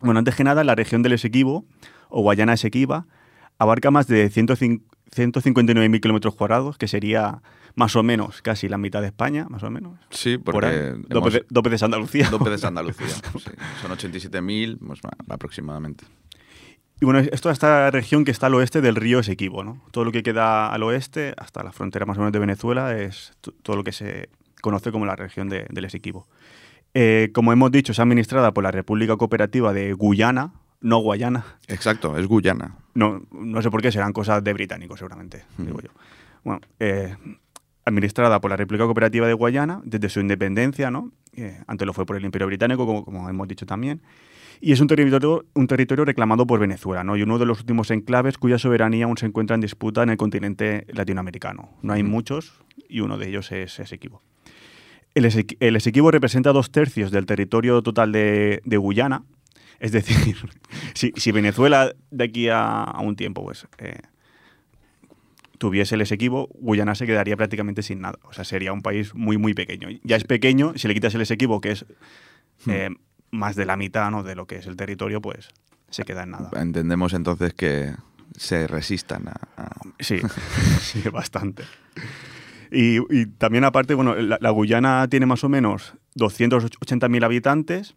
[0.00, 1.64] Bueno, antes que nada, la región del Esequibo,
[2.08, 3.06] o Guayana Esequiba,
[3.58, 7.42] abarca más de 105 159.000 kilómetros cuadrados, que sería
[7.74, 9.98] más o menos casi la mitad de España, más o menos.
[10.10, 12.28] Sí, Por porque Dos hemos- dos veces Andalucía.
[12.30, 13.06] dos veces Andalucía.
[13.38, 13.50] sí.
[13.80, 16.04] Son 87.000 pues, aproximadamente.
[17.00, 19.82] Y bueno, esto es esta región que está al oeste del río Esequibo, ¿no?
[19.90, 23.32] Todo lo que queda al oeste, hasta la frontera más o menos de Venezuela, es
[23.62, 24.28] todo lo que se
[24.60, 26.28] conoce como la región de- del Esequibo.
[26.94, 31.44] Eh, como hemos dicho, es administrada por la República Cooperativa de Guyana, no Guayana.
[31.68, 32.76] Exacto, es Guyana.
[32.94, 35.88] No, no sé por qué, serán cosas de británicos seguramente, digo yo.
[36.44, 37.16] Bueno, eh,
[37.84, 41.10] administrada por la República Cooperativa de Guayana desde su independencia, ¿no?
[41.34, 44.02] Eh, antes lo fue por el Imperio Británico, como, como hemos dicho también.
[44.60, 47.16] Y es un territorio, un territorio reclamado por Venezuela, ¿no?
[47.16, 50.16] Y uno de los últimos enclaves cuya soberanía aún se encuentra en disputa en el
[50.16, 51.70] continente latinoamericano.
[51.82, 52.52] No hay muchos
[52.88, 54.22] y uno de ellos es Esequibo.
[55.14, 59.24] El, Esequi- el Esequibo representa dos tercios del territorio total de, de Guyana.
[59.82, 60.36] Es decir,
[60.94, 63.98] si, si Venezuela de aquí a, a un tiempo pues, eh,
[65.58, 68.18] tuviese el Esequibo, Guyana se quedaría prácticamente sin nada.
[68.22, 69.88] O sea, sería un país muy, muy pequeño.
[70.04, 71.84] Ya es pequeño, si le quitas el Esequibo, que es
[72.68, 72.90] eh,
[73.30, 74.22] más de la mitad ¿no?
[74.22, 75.48] de lo que es el territorio, pues
[75.90, 76.50] se queda en nada.
[76.60, 77.92] Entendemos entonces que
[78.36, 79.34] se resistan a...
[79.56, 80.20] a- Sí,
[80.80, 81.64] sí, bastante.
[82.70, 87.94] Y, y también aparte, bueno, la, la Guyana tiene más o menos 280.000 habitantes.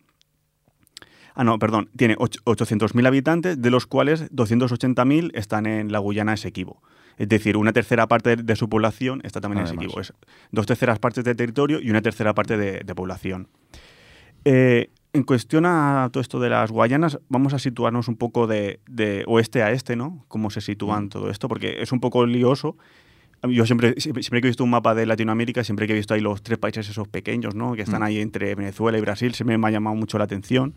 [1.35, 6.33] Ah, no, perdón, tiene och- 800.000 habitantes, de los cuales 280.000 están en la Guyana
[6.33, 6.81] Esequibo.
[7.17, 9.65] Es decir, una tercera parte de, su población está también en.
[9.65, 9.99] Esequibo.
[10.01, 10.13] Es
[10.51, 13.47] dos terceras partes de territorio y una tercera parte de, de población.
[14.43, 18.81] Eh, en cuestión a todo esto de las Guayanas, vamos a situarnos un poco de,
[18.87, 20.25] de oeste a este, ¿no?
[20.27, 22.75] Cómo se sitúan todo esto, porque es un poco lioso.
[23.47, 26.19] Yo siempre, siempre, que he visto un mapa de Latinoamérica, siempre que he visto ahí
[26.21, 27.75] los tres países esos pequeños, ¿no?
[27.75, 28.05] Que están Mm.
[28.05, 30.73] ahí entre Venezuela y Brasil, siempre me ha llamado mucho la atención.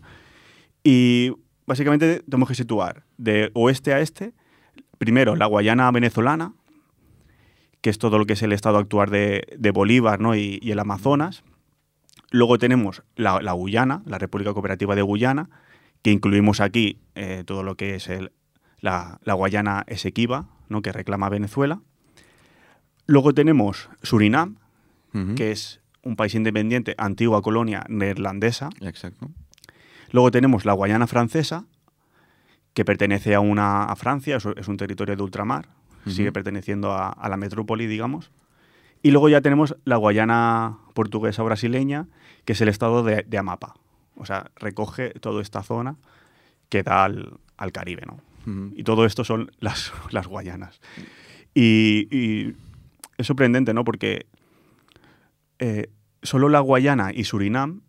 [0.83, 1.31] Y
[1.67, 4.33] básicamente tenemos que situar de oeste a este,
[4.97, 6.53] primero la Guayana venezolana,
[7.81, 10.35] que es todo lo que es el estado actual de, de Bolívar ¿no?
[10.35, 11.43] y, y el Amazonas.
[12.31, 15.49] Luego tenemos la, la Guyana, la República Cooperativa de Guyana,
[16.01, 18.31] que incluimos aquí eh, todo lo que es el-
[18.81, 20.81] la, la Guayana Esequiba, ¿no?
[20.81, 21.81] que reclama Venezuela.
[23.07, 24.57] Luego tenemos Surinam,
[25.35, 28.69] que es un país independiente, antigua colonia neerlandesa.
[28.81, 29.29] Exacto.
[30.11, 31.65] Luego tenemos la Guayana francesa,
[32.73, 35.69] que pertenece a, una, a Francia, es, es un territorio de ultramar,
[36.07, 38.31] sigue perteneciendo a, a la metrópoli, digamos.
[39.01, 42.07] Y luego ya tenemos la Guayana portuguesa brasileña,
[42.45, 43.75] que es el estado de, de Amapa.
[44.15, 45.95] O sea, recoge toda esta zona
[46.69, 48.21] que da al, al Caribe, ¿no?
[48.75, 50.81] Y todo esto son las, las Guayanas.
[51.53, 52.55] Y, y
[53.17, 53.83] es sorprendente, ¿no?
[53.83, 54.25] Porque
[55.59, 55.91] eh,
[56.23, 57.81] solo la Guayana y Surinam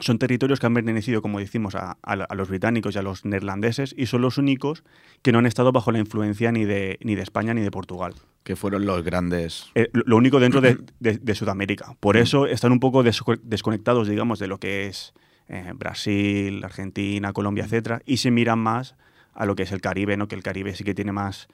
[0.00, 3.24] son territorios que han pertenecido, como decimos, a, a- a los británicos y a los
[3.24, 4.82] neerlandeses y son los únicos
[5.22, 8.14] que no han estado bajo la influencia ni de, ni de España ni de Portugal.
[8.42, 9.66] Que fueron los grandes.
[9.74, 11.94] Eh, lo único dentro de, de- de Sudamérica.
[12.00, 15.12] Por eso están un poco desco- desconectados, digamos, de lo que es
[15.48, 18.94] eh, Brasil, Argentina, Colombia, etcétera, y se miran más
[19.34, 20.28] a lo que es el Caribe, ¿no?
[20.28, 21.48] Que el Caribe sí que tiene más,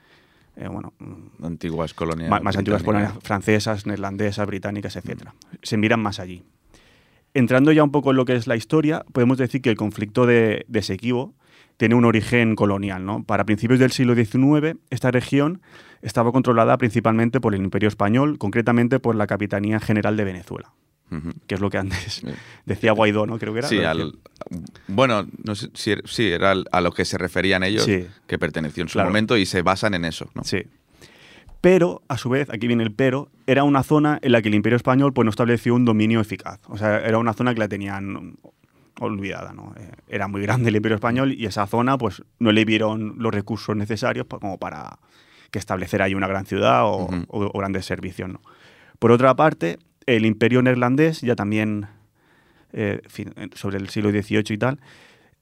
[0.56, 2.30] eh, bueno, mm, Antiguas colonias.
[2.42, 5.34] más antiguas colonias francesas, neerlandesas, británicas, etcétera.
[5.62, 6.44] Se miran más allí.
[7.38, 10.24] Entrando ya un poco en lo que es la historia, podemos decir que el conflicto
[10.26, 11.34] de, de Esequibo
[11.76, 13.04] tiene un origen colonial.
[13.04, 13.24] ¿no?
[13.24, 15.60] Para principios del siglo XIX, esta región
[16.00, 20.72] estaba controlada principalmente por el Imperio Español, concretamente por la Capitanía General de Venezuela,
[21.46, 22.22] que es lo que antes
[22.64, 23.38] decía Guaidó, ¿no?
[23.38, 23.68] Creo que era.
[23.68, 23.78] Sí,
[24.88, 28.06] bueno, no sé er- sí, era a lo que se referían ellos, Sí.
[28.26, 29.10] que perteneció en su Claro.
[29.10, 30.30] momento y se basan en eso.
[30.34, 30.42] ¿no?
[30.44, 30.62] Sí.
[31.60, 34.54] Pero, a su vez, aquí viene el pero, era una zona en la que el
[34.54, 36.60] Imperio Español pues, no estableció un dominio eficaz.
[36.68, 38.36] O sea, era una zona que la tenían
[39.00, 39.74] olvidada, ¿no?
[39.78, 43.34] Eh, Era muy grande el Imperio Español y esa zona pues no le vieron los
[43.34, 44.98] recursos necesarios como para
[45.50, 48.40] que establecer ahí una gran ciudad o, o- o grandes servicios, ¿no?
[48.98, 51.88] Por otra parte, el Imperio neerlandés ya también
[52.72, 53.00] eh,
[53.54, 54.80] sobre el siglo XVIII y tal,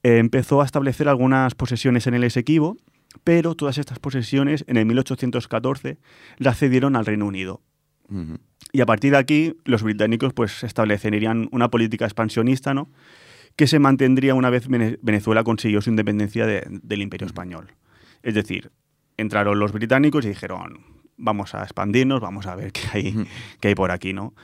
[0.03, 2.77] eh, empezó a establecer algunas posesiones en el Esequibo,
[3.23, 5.99] pero todas estas posesiones en el 1814
[6.39, 7.61] las cedieron al Reino Unido.
[8.73, 12.91] Y a partir de aquí, los británicos pues establecerían una política expansionista, ¿no?
[13.57, 17.73] que se mantendría una vez Vene- Venezuela consiguió su independencia de- del Imperio Español.
[18.23, 18.73] Es decir,
[19.17, 20.81] entraron los británicos y dijeron,
[21.17, 23.15] vamos a expandirnos, vamos a ver qué hay,
[23.61, 24.35] qué hay por aquí, ¿no?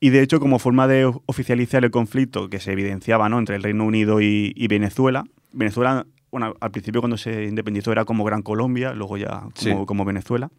[0.00, 3.38] Y de hecho, como forma de oficializar el conflicto que se evidenciaba ¿no?
[3.38, 8.04] entre el Reino Unido y, y Venezuela, Venezuela, bueno, al principio cuando se independizó era
[8.04, 9.72] como Gran Colombia, luego ya como, Sí.
[9.86, 10.50] como Venezuela.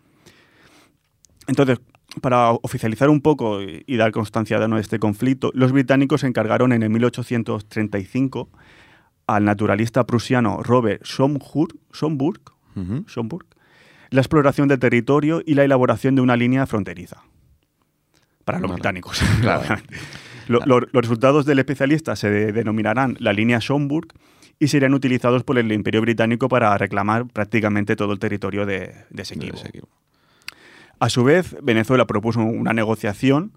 [1.47, 1.79] Entonces,
[2.21, 6.71] para oficializar un poco y, y dar constancia de, este conflicto, los británicos se encargaron
[6.71, 8.49] en el 1835
[9.27, 12.39] al naturalista prusiano Robert Schomburg, Schomburg,
[12.75, 13.03] Ujú.
[13.07, 13.45] Schomburg
[14.11, 17.21] la exploración del territorio y la elaboración de una línea fronteriza.
[18.45, 18.75] Para los Vale.
[18.75, 19.19] británicos.
[19.41, 19.75] Claro.
[20.47, 24.07] los resultados del especialista se de- denominarán la línea Schomburg
[24.59, 29.21] y serían utilizados por el Imperio Británico para reclamar prácticamente todo el territorio de, de
[29.21, 29.57] Esequibo.
[30.99, 33.51] A su vez, Venezuela propuso una negociación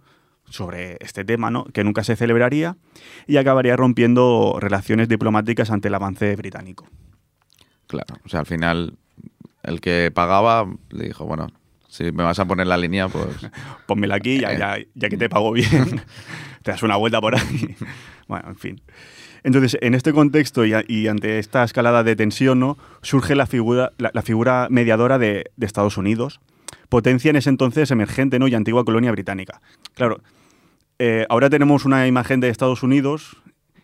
[0.50, 1.64] sobre este tema, ¿no?
[1.64, 2.76] que nunca se celebraría
[3.26, 6.88] y acabaría rompiendo relaciones diplomáticas ante el avance británico.
[7.86, 8.16] Claro.
[8.24, 8.98] O sea, al final,
[9.62, 11.48] el que pagaba le dijo, bueno,
[11.88, 13.26] si me vas a poner la línea, pues.
[13.86, 16.02] Pónmela aquí, ya, ya, ya que te pago bien,
[16.62, 17.76] te das una vuelta por ahí.
[18.28, 18.82] Bueno, en fin.
[19.44, 22.76] Entonces, en este contexto y, a- y ante esta escalada de tensión, ¿no?
[23.02, 26.40] surge la figura, la, la figura mediadora de, de Estados Unidos,
[26.88, 28.48] potencia en ese entonces emergente ¿no?
[28.48, 29.60] y antigua colonia británica.
[29.94, 30.20] Claro,
[30.98, 33.36] eh, ahora tenemos una imagen de Estados Unidos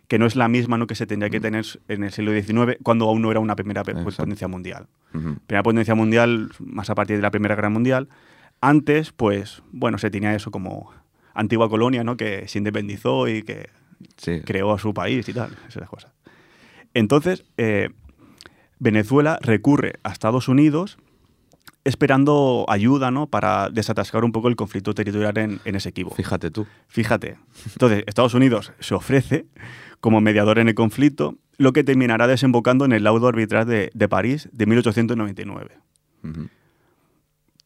[0.09, 0.87] que no es la misma ¿no?
[0.87, 3.81] que se tendría que tener en el siglo XIX, cuando aún no era una primera
[3.83, 4.05] Exacto.
[4.05, 4.87] potencia mundial
[5.47, 8.09] primera potencia mundial, más a partir de la Primera Guerra Mundial.
[8.61, 10.91] Antes, pues, bueno, se tenía eso como
[11.35, 12.16] antigua colonia, ¿no?
[12.16, 13.70] Que se independizó y que
[14.16, 14.40] Sí.
[14.45, 16.12] creó a su país y tal, esas cosas.
[16.95, 17.90] Entonces, eh,
[18.78, 20.99] Venezuela recurre a Estados Unidos
[21.84, 23.26] esperando ayuda, ¿no?
[23.26, 26.11] Para desatascar un poco el conflicto territorial en, en Esequibo.
[26.11, 26.66] Fíjate tú.
[26.88, 27.36] Fíjate.
[27.72, 29.47] Entonces, Estados Unidos se ofrece
[30.01, 34.09] como mediador en el conflicto, lo que terminará desembocando en el laudo arbitral de, de
[34.09, 35.78] París de 1899.
[36.24, 36.49] Ujú.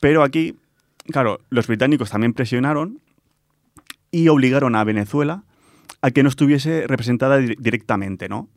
[0.00, 0.56] Pero aquí,
[1.10, 3.00] claro, los británicos también presionaron
[4.10, 5.44] y obligaron a Venezuela
[6.02, 8.48] a que no estuviese representada di- directamente, ¿no?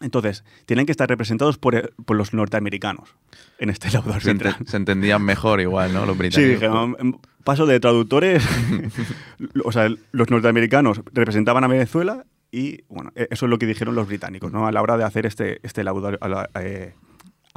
[0.00, 3.14] Entonces, tienen que estar representados por, eh, por los norteamericanos
[3.58, 4.36] en este laudo Se,
[4.66, 6.00] se entendían mejor igual, ¿no?
[6.06, 6.54] Los Sí, británicos.
[6.60, 7.14] dijeron, "Mm,
[7.44, 8.42] paso de traductores,
[9.64, 13.94] o sea, los norteamericanos representaban a Venezuela y, bueno, e- eso es lo que dijeron
[13.94, 14.66] los británicos, ¿no?
[14.66, 16.94] A la hora de hacer este, este laudo, la- eh,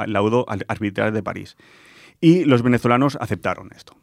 [0.06, 1.58] laudo al- arbitral de París.
[2.22, 3.96] Y los venezolanos aceptaron esto.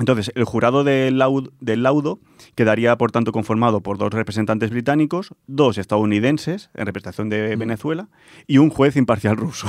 [0.00, 2.20] Entonces, el jurado del laudo, del laudo
[2.54, 8.08] quedaría, por tanto, conformado por dos representantes británicos, dos estadounidenses en representación de Venezuela
[8.46, 9.68] y un juez imparcial ruso.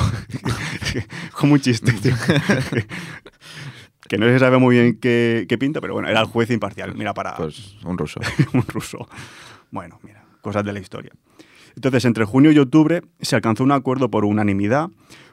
[1.34, 2.15] Como un chiste, tío.
[4.07, 6.95] que no se sabe muy bien qué, qué pinta, pero bueno, era el juez imparcial.
[6.95, 8.21] Mira, para Pues un ruso.
[8.53, 9.09] un ruso.
[9.69, 11.11] Bueno, mira, cosas de la historia.
[11.75, 14.89] Entonces, entre junio y octubre se alcanzó un acuerdo por unanimidad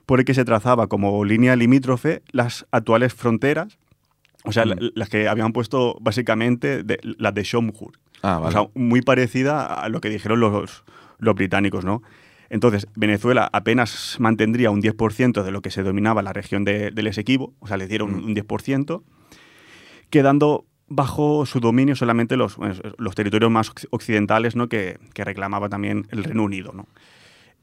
[0.07, 3.79] por el que se trazaba como línea limítrofe las actuales fronteras
[4.45, 4.69] O sea, Mm.
[4.69, 7.99] la- las que habían puesto básicamente de, las de Shomhur.
[8.23, 8.47] Ah, vale.
[8.49, 10.85] O sea, muy parecida a lo que dijeron los,
[11.19, 12.03] los británicos, ¿no?
[12.51, 17.07] Entonces, Venezuela apenas mantendría un 10% de lo que se dominaba la región de- del
[17.09, 18.25] Esequibo, o sea, le dieron Mm.
[18.25, 19.03] un 10%,
[20.11, 22.57] quedando bajo su dominio solamente los,
[22.97, 24.69] los territorios más occ- occidentales ¿no?
[24.69, 26.73] que, que reclamaba también el Reino Unido.
[26.73, 26.87] ¿no?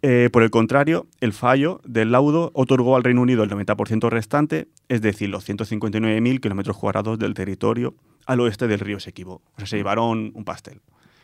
[0.01, 4.67] Eh, por el contrario, el fallo del laudo otorgó al Reino Unido el 90% restante,
[4.87, 7.95] es decir, los 159.000 kilómetros cuadrados del territorio
[8.27, 9.41] al oeste del río Esequibo.
[9.55, 10.81] O sea, se llevaron un pastel.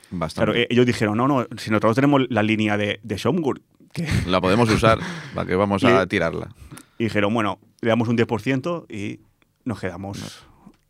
[0.10, 0.46] Bastante.
[0.52, 3.62] Claro, eh, ellos dijeron, no, no, si nosotros tenemos la línea de, de Shomgur,
[3.94, 5.00] que La podemos usar.
[5.36, 6.50] ¿Para que vamos a Le- tirarla?
[6.98, 9.20] y dijeron, bueno, le damos un 10% y
[9.64, 10.44] nos quedamos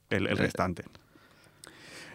[0.10, 0.36] el, el Eh.
[0.42, 0.84] restante.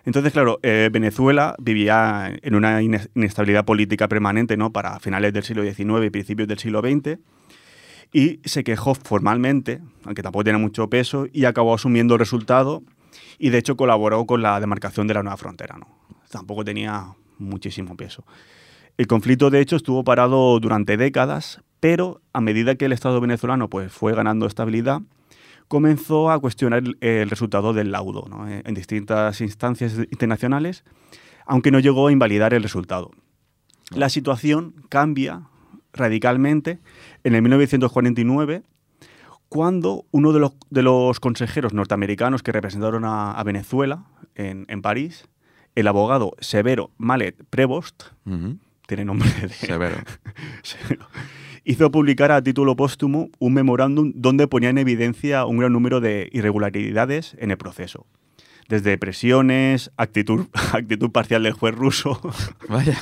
[0.07, 4.73] Entonces, claro, eh, Venezuela vivía en una ines- inestabilidad política permanente ¿no?
[4.73, 7.19] para finales del siglo XIX y principios del siglo XX
[8.13, 12.85] y se quejó formalmente, aunque tampoco tenía mucho peso, y acabó asumiendo el resultado
[13.39, 15.77] y de hecho colaboró con la demarcación de la nueva frontera.
[15.77, 15.89] ¿no?
[16.31, 18.25] Tampoco tenía muchísimo peso.
[18.97, 23.69] El conflicto, de hecho, estuvo parado durante décadas, pero a medida que el Estado venezolano
[23.69, 25.03] pues, fue ganando estabilidad,
[25.69, 28.49] comenzó a cuestionar el, el resultado del laudo ¿no?
[28.49, 30.85] en en distintas instancias internacionales,
[31.47, 33.13] aunque no llegó a invalidar el resultado.
[33.91, 35.43] La situación cambia
[35.93, 36.81] radicalmente
[37.25, 38.63] en el 1949,
[39.49, 44.05] cuando uno de los, de los consejeros norteamericanos que representaron a, a Venezuela
[44.35, 45.29] en, en París,
[45.75, 48.05] el abogado Severo Mallet Prevost,
[48.87, 49.97] tiene nombre de, Severo.
[50.63, 51.07] Severo,
[51.67, 56.31] hizo publicar a título póstumo un memorándum donde ponía en evidencia un gran número de
[56.33, 58.07] irregularidades en el proceso.
[58.69, 62.21] Desde presiones, actitud, actitud parcial del juez ruso,
[62.69, 62.99] Vaya.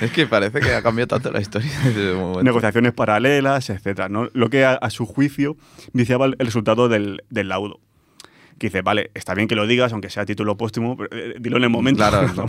[0.00, 2.42] Es que parece que ha cambiado tanto la historia desde momento.
[2.42, 4.08] negociaciones paralelas, etc.
[4.10, 4.28] ¿no?
[4.32, 5.56] Lo que a, a su juicio
[5.92, 7.80] viciaba el, resultado del, del laudo.
[8.58, 11.36] Que dice, vale, está bien que lo digas, aunque sea a título póstumo, pero eh,
[11.38, 11.98] dilo en el momento.
[11.98, 12.46] Claro, no.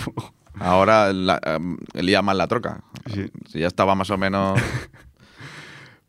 [0.56, 2.84] Ahora la, em, lía más la troca.
[3.14, 3.28] Sí.
[3.48, 4.60] Si ya estaba más o menos.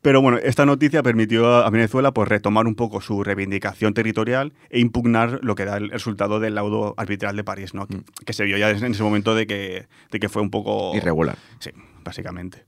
[0.03, 4.81] Pero bueno, esta noticia permitió a Venezuela pues, retomar un poco su reivindicación territorial e
[4.81, 7.87] impugnar lo que da el resultado del laudo arbitral de París, ¿no?
[7.87, 8.05] que, Mm.
[8.25, 10.97] que se vio ya en ese momento de que, de que fue un poco...
[10.97, 11.37] Irregular.
[11.59, 11.71] Sí,
[12.03, 12.65] básicamente.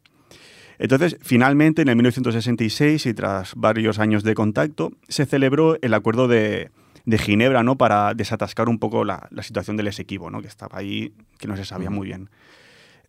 [0.78, 6.28] Entonces, finalmente, en el 1966 y tras varios años de contacto, se celebró el acuerdo
[6.28, 6.70] de,
[7.06, 7.76] de Ginebra, ¿no?
[7.78, 10.42] Para desatascar un poco la, la situación del Esequibo, ¿no?
[10.42, 12.30] Que estaba ahí, que no se sabía muy bien.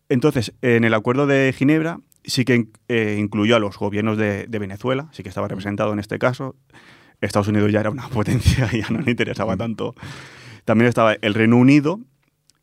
[0.08, 4.58] Entonces, en el acuerdo de Ginebra sí que eh, incluyó a los gobiernos de, de
[4.58, 6.56] Venezuela, sí que estaba representado en este caso.
[7.20, 9.94] Estados Unidos ya era una potencia y ya no le interesaba tanto.
[10.64, 12.00] También estaba el Reino Unido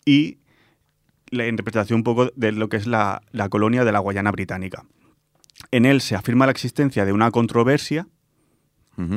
[0.06, 0.40] y
[1.30, 4.86] la interpretación un poco de lo que es la, la colonia de la Guayana Británica.
[5.72, 8.08] En él se afirma la existencia de una controversia,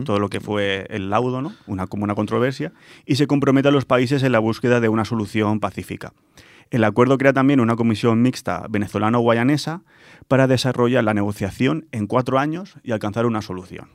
[0.06, 1.52] todo lo que fue el laudo, ¿no?
[1.66, 2.72] una, como una controversia,
[3.04, 6.14] y se compromete a los países en la búsqueda de una solución pacífica.
[6.70, 9.82] El acuerdo crea también una comisión mixta venezolano-guayanesa
[10.28, 13.88] para desarrollar la negociación en cuatro años y alcanzar una solución.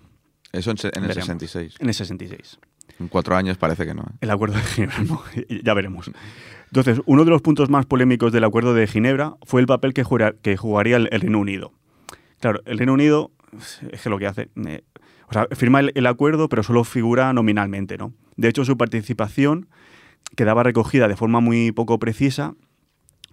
[0.52, 1.26] Eso en, en el Veremos.
[1.26, 1.76] 66.
[1.80, 2.60] En el 66.
[3.00, 4.02] En cuatro años parece que no.
[4.04, 4.16] ¿eh?
[4.22, 5.22] El acuerdo de Ginebra, no,
[5.64, 6.10] ya veremos.
[6.68, 10.04] Entonces, uno de los puntos más polémicos del acuerdo de Ginebra fue el papel que,
[10.04, 11.72] jura- que jugaría el, el Reino Unido.
[12.40, 13.32] Claro, el Reino Unido
[13.92, 14.84] es que lo que hace, eh,
[15.28, 18.14] o sea, firma el, el acuerdo, pero solo figura nominalmente, ¿no?
[18.38, 19.68] De hecho, su participación
[20.36, 22.56] quedaba recogida de forma muy poco precisa,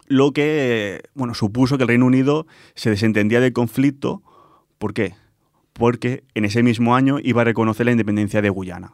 [0.09, 4.23] lo que, bueno, supuso que el Reino Unido se desentendía del conflicto.
[4.79, 5.15] ¿Por qué?
[5.73, 8.93] Porque en ese mismo año iba a reconocer la independencia de Guyana.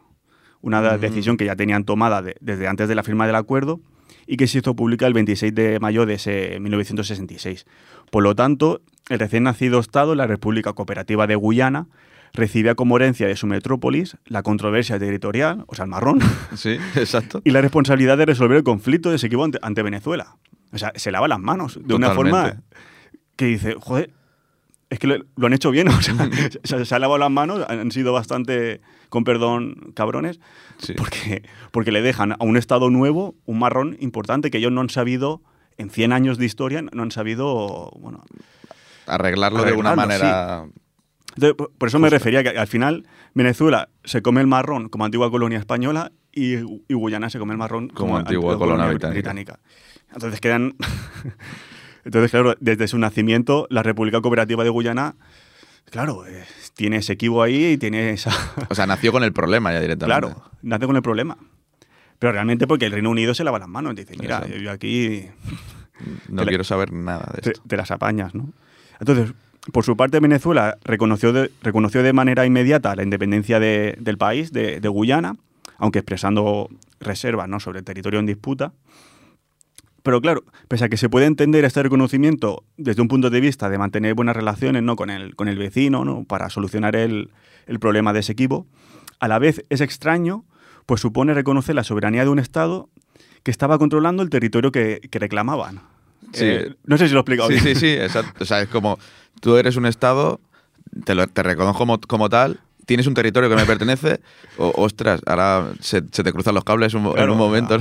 [0.62, 1.00] Una Mm.
[1.00, 3.80] decisión que ya tenían tomada de- desde antes de la firma del acuerdo
[4.26, 7.66] y que se hizo pública el 26 de mayo de ese 1966.
[8.10, 11.88] Por lo tanto, el recién nacido Estado, la República Cooperativa de Guyana,
[12.34, 16.20] recibía como herencia de su metrópolis la controversia territorial, o sea, el marrón,
[16.56, 17.40] Sí, exacto.
[17.44, 20.36] y la responsabilidad de resolver el conflicto de Esequibo ante, ante Venezuela.
[20.72, 22.62] O sea, se lava las manos de una forma
[23.36, 24.10] que dice, joder,
[24.88, 26.14] es que lo, lo han hecho bien, o sea,
[26.64, 28.80] se, se han lavado las manos, han sido bastante,
[29.10, 30.40] con perdón, cabrones,
[30.78, 30.94] Sí.
[30.96, 34.90] porque, porque le dejan a un Estado nuevo un marrón importante que ellos no han
[34.90, 35.42] sabido,
[35.78, 38.22] en 100 años de historia, no han sabido, bueno,
[39.06, 40.64] Arreglarlo de una manera.
[41.34, 42.16] Entonces, por, eso me Justo.
[42.18, 46.94] refería que al final Venezuela se come el marrón como antigua colonia española y, y
[46.94, 49.58] Guyana se come el marrón Como antigua colonia británica.
[50.12, 50.74] Entonces quedan...
[52.04, 55.14] Entonces, claro, desde su nacimiento, la República Cooperativa de Guyana,
[55.90, 58.32] claro, eh, tiene ese equivo ahí y tiene esa...
[58.68, 60.20] O sea, nació con el problema ya directamente.
[60.28, 61.38] claro, nace con el problema.
[62.18, 63.94] Pero realmente porque el Reino Unido se lava las manos.
[63.94, 64.56] Dice, mira, Exacto.
[64.58, 65.26] yo aquí
[66.28, 68.52] No la- quiero saber nada de te las apañas, ¿no?
[68.98, 69.32] Entonces,
[69.70, 74.52] por su parte, Venezuela reconoció de, reconoció de manera inmediata la independencia de- del país,
[74.52, 75.36] de, Guyana,
[75.78, 76.68] aunque expresando
[77.00, 77.60] reservas ¿no?
[77.60, 78.72] sobre el territorio en disputa.
[80.02, 83.70] Pero claro, pese a que se puede entender este reconocimiento desde un punto de vista
[83.70, 84.96] de mantener buenas relaciones ¿no?
[84.96, 86.24] con, el, con el vecino, ¿no?
[86.24, 87.30] para solucionar el,
[87.66, 88.66] el problema de ese equipo,
[89.20, 90.44] a la vez es extraño,
[90.86, 92.88] pues supone reconocer la soberanía de un Estado
[93.44, 95.80] que estaba controlando el territorio que reclamaban.
[96.32, 96.44] Sí.
[96.44, 97.64] Eh, no sé si lo he explicado Sí, bien.
[97.66, 98.42] sí, sí, exacto.
[98.42, 98.98] O sea, es como
[99.40, 100.40] tú eres un estado,
[101.04, 104.20] te, lo- te reconozco como, como tal, tienes un territorio que me pertenece,
[104.58, 107.78] o ostras, ahora se, se te cruzan los cables un en un momento.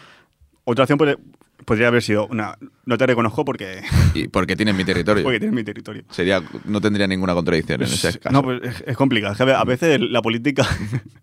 [0.64, 1.16] Otra opción puede-
[1.64, 3.82] podría haber sido una, no te reconozco porque,
[4.14, 5.22] Y porque tienes mi territorio.
[5.24, 6.04] porque tienes mi territorio.
[6.10, 8.32] Sería, no tendría ninguna contradicción en ese caso.
[8.32, 9.32] No, pues es, es complicado.
[9.32, 10.66] Es que a veces la política,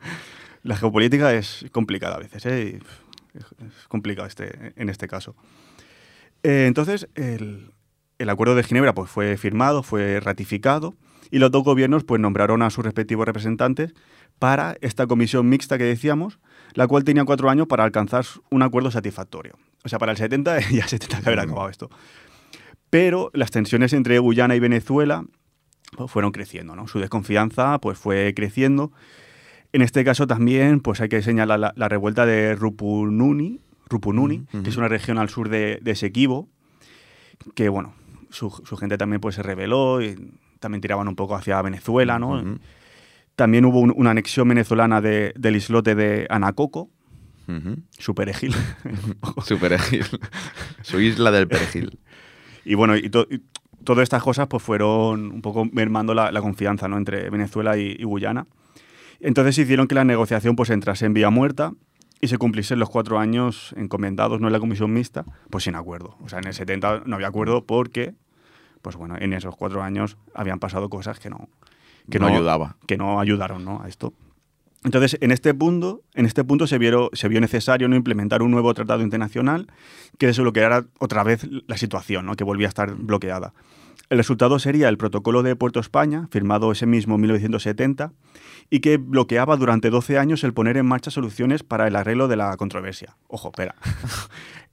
[0.64, 2.46] la geopolítica es complicada a veces.
[2.46, 2.80] ¿eh?
[3.36, 5.36] Es complicado este, en este caso.
[6.44, 7.72] Eh, entonces, el,
[8.20, 10.96] el acuerdo de Ginebra pues, fue firmado, fue ratificado
[11.30, 13.94] y los dos gobiernos pues, nombraron a sus respectivos representantes
[14.40, 16.40] para esta comisión mixta que decíamos,
[16.74, 19.58] la cual tenía cuatro años para alcanzar un acuerdo satisfactorio.
[19.84, 21.90] O sea, para el 70 ya se que haber acabado esto.
[22.90, 25.26] Pero las tensiones entre Guyana y Venezuela
[25.96, 26.88] pues, fueron creciendo, ¿no?
[26.88, 28.92] Su desconfianza pues, fue creciendo.
[29.74, 33.60] En este caso también pues, hay que señalar la, la revuelta de Rupununi,
[33.90, 36.50] Rupununi que es una región al sur de, de Esequibo,
[37.56, 37.94] que bueno,
[38.30, 42.58] su, su gente también pues, se rebeló y también tiraban un poco hacia Venezuela, ¿no?
[43.36, 46.90] También hubo un- una anexión venezolana de- del islote de Anacoco,
[47.98, 48.54] su perejil.
[49.46, 50.04] Su perejil.
[50.82, 51.98] Su isla del perejil.
[52.66, 53.42] Y bueno, y, to- y
[53.86, 56.98] todas estas cosas pues fueron un poco mermando la, la confianza ¿no?
[56.98, 58.48] entre Venezuela y, y Guyana.
[59.22, 61.72] Entonces hicieron que la negociación pues entrase en vía muerta
[62.22, 64.48] y se cumpliesen los cuatro años encomendados ¿no?
[64.48, 66.16] en la comisión mixta, pues sin acuerdo.
[66.22, 68.16] O sea, en el 70 no había acuerdo porque,
[68.82, 71.50] pues bueno, en esos cuatro años habían pasado cosas que no,
[72.10, 72.78] que no ayudaba.
[72.88, 73.82] que no ayudaron ¿no?
[73.82, 74.14] a esto.
[74.84, 77.96] Entonces, en este punto, en este punto se, vieron, se vio necesario ¿no?
[77.96, 79.68] implementar un nuevo tratado internacional
[80.18, 82.36] que desbloqueara otra vez la situación, ¿no?
[82.36, 83.54] que volvía a estar bloqueada.
[84.10, 88.14] El resultado sería el Protocolo de Puerto España, firmado ese mismo 1970,
[88.70, 92.38] y que bloqueaba durante 12 años el poner en marcha soluciones para el arreglo de
[92.38, 93.18] la controversia.
[93.28, 93.76] Ojo, espera.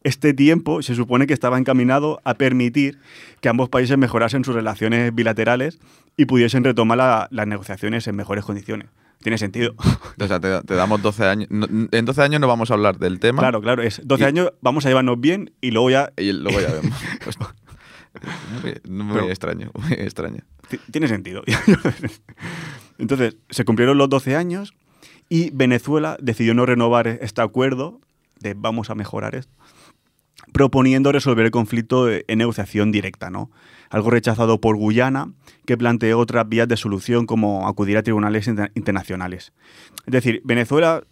[0.04, 2.98] Este tiempo se supone que estaba encaminado a permitir
[3.40, 5.78] que ambos países mejorasen sus relaciones bilaterales
[6.18, 8.88] y pudiesen retomar la- las negociaciones en mejores condiciones.
[9.22, 9.74] Tiene sentido.
[10.20, 11.48] O sea, te, te damos 12 años.
[11.50, 13.40] No- en 12 años no vamos a hablar del tema.
[13.40, 13.82] Claro, claro.
[13.82, 16.92] Es 12 Y- años, vamos a llevarnos bien y luego ya Y luego ya vemos.
[18.62, 20.42] muy, muy Pero- extraño, muy extraño.
[20.68, 21.42] Ti- Tiene sentido.
[22.98, 24.74] Entonces, se cumplieron los 12 años
[25.28, 28.00] y Venezuela decidió no renovar este acuerdo
[28.40, 29.52] de vamos a mejorar esto,
[30.52, 33.50] proponiendo resolver el conflicto en negociación directa, ¿no?
[33.90, 35.32] Algo rechazado por Guyana,
[35.66, 39.52] que planteó otras vías de solución como acudir a tribunales inter- internacionales.
[40.06, 41.02] Es decir, Venezuela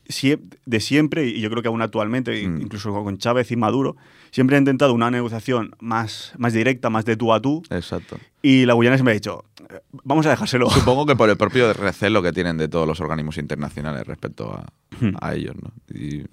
[0.66, 2.60] de siempre, y yo creo que aún actualmente, Mm.
[2.62, 3.96] incluso con Chávez y Maduro,
[4.30, 8.18] siempre ha intentado una negociación más, más directa, más de tú a tú, Exacto.
[8.42, 10.66] y la Guyana siempre ha dicho, "Eh, vamos a dejárselo.
[10.94, 14.66] Supongo que por el propio recelo que tienen de todos los organismos internacionales respecto a,
[15.00, 15.14] Hmm.
[15.20, 15.72] a ellos, ¿no?
[15.98, 16.24] Y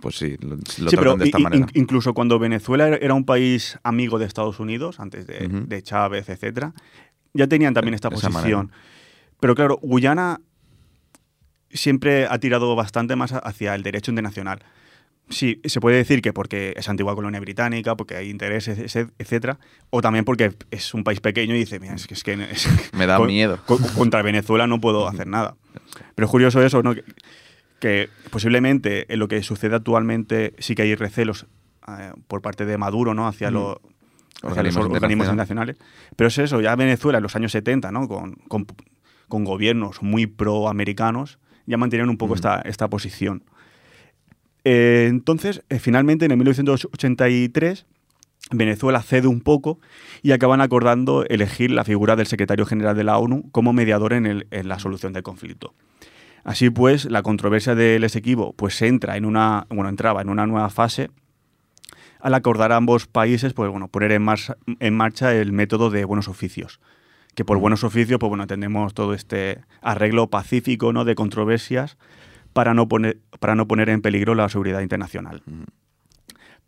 [0.00, 1.66] pues sí, lo, lo Sí, pero de esta manera.
[1.72, 6.28] in- incluso cuando Venezuela era- un país amigo de Estados Unidos, antes de, de Chávez,
[6.28, 6.72] etcétera,
[7.34, 8.66] ya tenían también esta De esa posición.
[8.66, 8.78] manera.
[9.40, 10.40] Pero claro, Guyana
[11.70, 14.60] siempre ha tirado bastante más hacia el derecho internacional.
[15.28, 19.58] Sí, se puede decir que porque es antigua colonia británica, porque hay intereses, ese- etcétera,
[19.90, 22.68] o también porque es un país pequeño y dice, mira, es que, es que es-
[22.94, 23.58] Me da con- miedo.
[23.66, 25.56] con- contra Venezuela no puedo hacer nada.
[26.14, 26.94] Pero es curioso eso, ¿no?
[27.80, 31.46] Que, posiblemente en lo que sucede actualmente sí que hay recelos
[31.88, 33.26] eh, por parte de Maduro, ¿no?
[33.28, 33.54] Hacia, Mm.
[33.54, 33.76] los-
[34.42, 35.76] organismos internacionales.
[36.16, 38.06] Pero es eso, ya Venezuela en los años 70, ¿no?
[38.08, 38.66] Con, con-
[39.28, 42.36] con gobiernos muy proamericanos, ya mantenían un poco Mm.
[42.36, 43.44] esta, esta posición.
[44.64, 47.86] Eh, entonces, eh, finalmente, en el 1983,
[48.50, 49.80] Venezuela cede un poco
[50.22, 54.26] y acaban acordando elegir la figura del secretario general de la ONU como mediador en,
[54.26, 55.74] el- en la solución del conflicto.
[56.46, 60.70] Así pues, la controversia del Esequibo pues entra en una, bueno, entraba en una nueva
[60.70, 61.10] fase
[62.20, 66.04] al acordar a ambos países pues, bueno, poner en marcha, en marcha el método de
[66.04, 66.78] buenos oficios.
[67.34, 71.04] Que por buenos oficios, pues bueno, entendemos todo este arreglo pacífico ¿no?
[71.04, 71.98] de controversias
[72.52, 75.42] para no, poner, para no poner en peligro la seguridad internacional.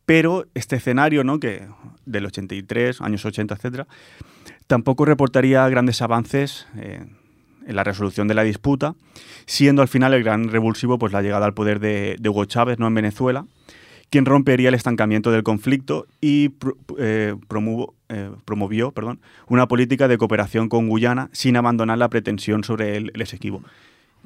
[0.04, 1.38] Pero este escenario, ¿no?
[1.38, 1.68] que
[2.04, 3.86] del 83, años 80, etcétera,
[4.66, 7.06] tampoco reportaría grandes avances eh,
[7.68, 8.94] en la resolución de la disputa,
[9.46, 12.78] siendo al final el gran revulsivo pues, la llegada al poder de, de Hugo Chávez
[12.80, 12.88] ¿no?
[12.88, 13.44] en Venezuela,
[14.10, 20.08] quien rompería el estancamiento del conflicto y pro- eh, promuvo- eh, promovió perdón, una política
[20.08, 23.62] de cooperación con Guyana sin abandonar la pretensión sobre el, el Esequibo,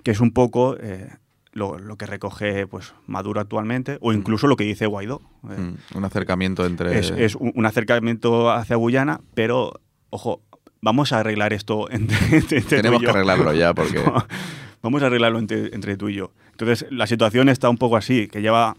[0.05, 1.09] que es un poco eh,
[1.53, 5.21] lo, lo que recoge pues Maduro actualmente, o incluso lo que dice Guaidó.
[5.43, 6.97] Mm, Un acercamiento entre.
[6.99, 9.81] es, es un un acercamiento hacia Guyana, pero,
[10.11, 10.41] ojo,
[10.83, 13.11] vamos a arreglar esto entre, entre tú y Tenemos que yo.
[13.11, 14.03] arreglarlo ya porque.
[14.83, 16.33] Vamos a arreglarlo entre, entre tú y yo.
[16.51, 18.77] Entonces, la situación está un poco así, que lleva,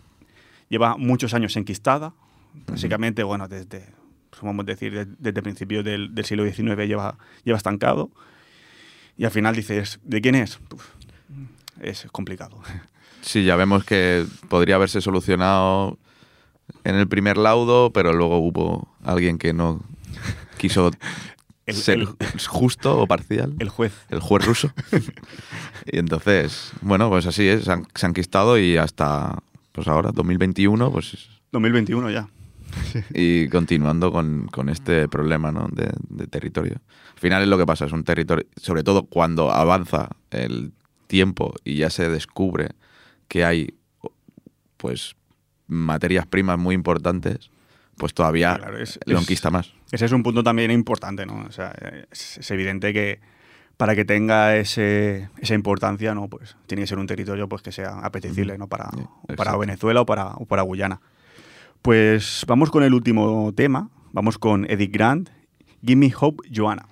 [0.68, 2.12] lleva muchos años enquistada.
[2.68, 3.86] Básicamente, bueno, desde,
[4.38, 8.12] podemos decir, de- desde principios del, del siglo XIX lleva, lleva estancado.
[9.18, 10.60] Y al final dices, ¿de quién es?
[10.74, 10.86] Uf,
[11.82, 12.60] es complicado.
[13.22, 15.97] Sí, ya vemos que podría haberse solucionado
[16.84, 19.82] en el primer laudo, pero luego hubo alguien que no
[20.58, 20.91] quiso
[21.66, 22.07] El- ser el-
[22.47, 23.55] justo o parcial.
[23.59, 23.93] El juez.
[24.09, 24.74] el juez ruso.
[25.86, 29.39] y entonces, bueno, pues así es, se han, se han quistado y hasta,
[29.72, 32.28] pues ahora, 2021, pues, 2021 ya.
[33.14, 35.68] y continuando con, con este problema ¿no?
[35.72, 36.82] de, de territorio.
[37.14, 40.72] Al final es lo que pasa, es un territorio, sobre todo cuando avanza el
[41.07, 42.70] tiempo y ya se descubre
[43.28, 43.76] que hay,
[44.78, 45.16] pues,
[45.68, 47.49] materias primas muy importantes,
[47.97, 49.72] pues todavía Claro, es- lo enquista más.
[49.94, 51.46] Ese es un punto también importante, ¿no?
[51.48, 51.72] O sea,
[52.12, 53.20] es, es evidente que
[53.78, 56.30] para que tenga ese, esa importancia, ¿no?
[56.30, 58.68] Pues tiene que ser un territorio pues, que sea apetecible, ¿no?
[58.68, 59.56] Para, Sí, para.
[59.56, 61.00] Venezuela o para, o para Guyana.
[61.84, 63.91] Pues vamos con el último tema.
[64.14, 65.30] Vamos con Edith Grant,
[65.86, 66.88] Give Me Hope, Joanna.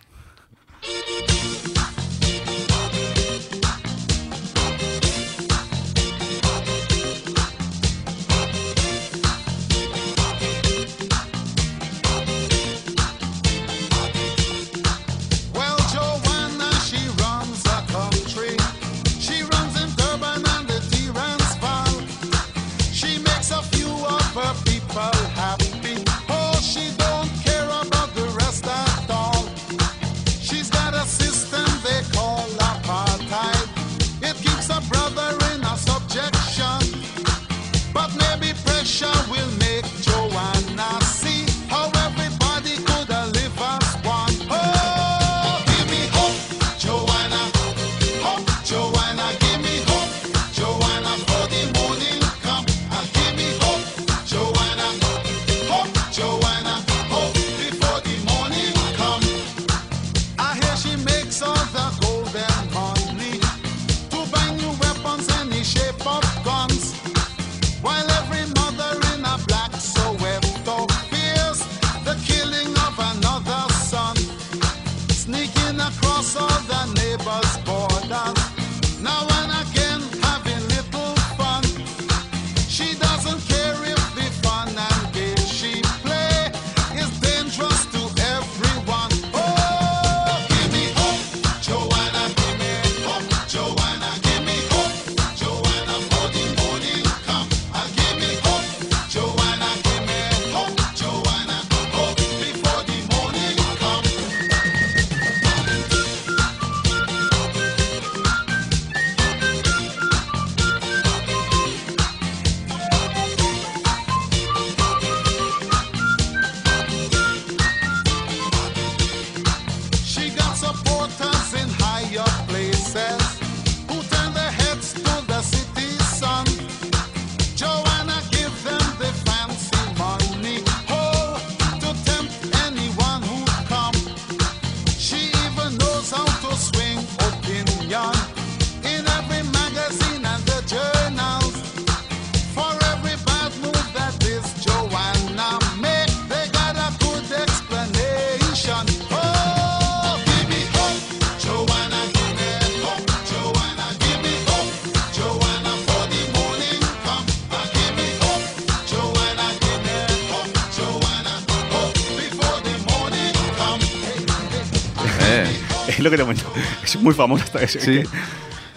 [165.88, 166.44] Es lo que te comento.
[166.84, 167.80] Es muy famoso hasta ese.
[167.80, 168.04] sí.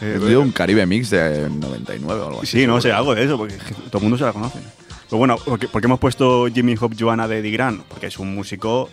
[0.00, 2.60] Eh, He un Caribe Mix de 99 o algo así.
[2.60, 3.54] Sí, no sé, algo de eso, porque
[3.90, 4.58] todo el mundo se la conoce.
[5.08, 8.34] Pero bueno, porque, porque hemos puesto Jimmy Hope Joanna de Eddie Grant, porque es un
[8.34, 8.90] músico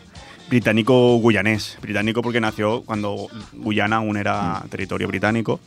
[0.49, 1.77] británico-guyanés.
[1.81, 5.59] Británico porque nació cuando Guyana aún era territorio británico.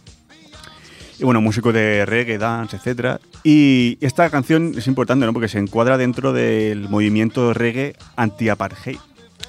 [1.19, 3.19] Y bueno, músico de reggae, dance, etc.
[3.43, 5.33] Y esta canción es importante, ¿no?
[5.33, 8.99] Porque se encuadra dentro del movimiento reggae anti-apartheid.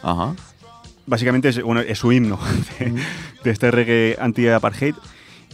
[0.04, 0.36] Ajá.
[1.08, 2.39] Básicamente es, bueno, es su himno
[2.80, 2.93] de,
[3.43, 4.95] de este reggae anti-apartheid.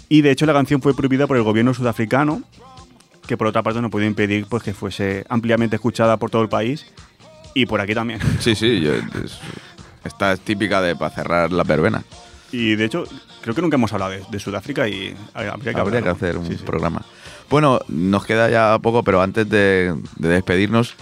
[0.09, 2.41] Y de hecho la canción fue prohibida por el gobierno sudafricano,
[3.27, 6.49] que por otra parte no pudo impedir pues, que fuese ampliamente escuchada por todo el
[6.49, 6.85] país
[7.53, 8.19] y por aquí también.
[8.39, 9.39] Sí, sí, yo- es-
[10.03, 12.03] esta es típica de para cerrar la verbena.
[12.51, 13.05] Y de hecho,
[13.41, 16.11] creo que nunca hemos hablado de, de Sudáfrica y habría que, Habría que hablarlo.
[16.11, 16.63] hacer un Sí, sí.
[16.65, 17.03] programa.
[17.49, 20.95] Bueno, nos queda ya poco, pero antes de, de despedirnos,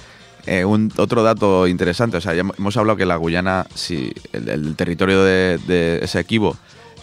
[0.49, 2.17] eh, un, otro dato interesante.
[2.17, 6.19] O sea, ya hemos hablado que la Guyana, si el, el territorio de, de ese
[6.19, 6.57] equipo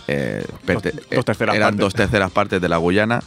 [0.09, 1.77] eh, Dos- dos eran partes.
[1.79, 3.23] dos terceras partes de la Guyana,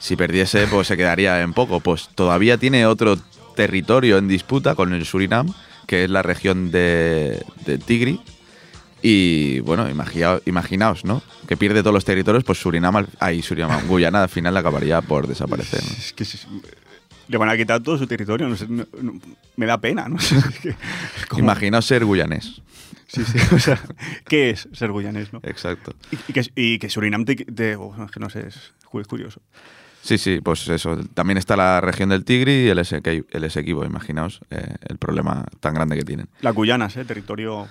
[0.00, 1.80] si perdiese, pues se quedaría en poco.
[1.80, 3.16] Pues todavía tiene otro
[3.56, 5.52] territorio en disputa con el Surinam,
[5.86, 8.20] que es la región de, de Tigri.
[9.02, 11.22] Y bueno, imagina- imaginaos, ¿no?
[11.46, 15.26] Que pierde todos los territorios, pues Surinam, al- ahí Surinam, Guyana al final acabaría por
[15.26, 15.82] desaparecer.
[15.84, 15.90] ¿no?
[15.98, 16.46] Es que es-
[17.28, 18.48] le van a quitar todo su territorio.
[18.48, 19.20] no sé, no- no-
[19.56, 20.08] me da pena.
[20.08, 20.36] No sé,
[21.36, 22.60] Imaginaos ser guyanés.
[23.06, 23.38] Sí, sí.
[23.54, 23.78] O sea,
[24.26, 25.32] ¿qué es ser guyanés?
[25.32, 25.40] No?
[25.44, 25.94] Exacto.
[26.10, 29.02] Y, y que, y que Surinam te, te- oh, es que no sé, es cu-
[29.04, 29.40] curioso.
[30.02, 30.98] Sí, sí, pues eso.
[31.14, 33.84] También está la región del Tigri y el, Esequi- el Esequibo.
[33.84, 36.28] Imaginaos eh, el problema tan grande que tienen.
[36.42, 37.04] Las Guyanas, ¿eh?
[37.06, 37.66] territorio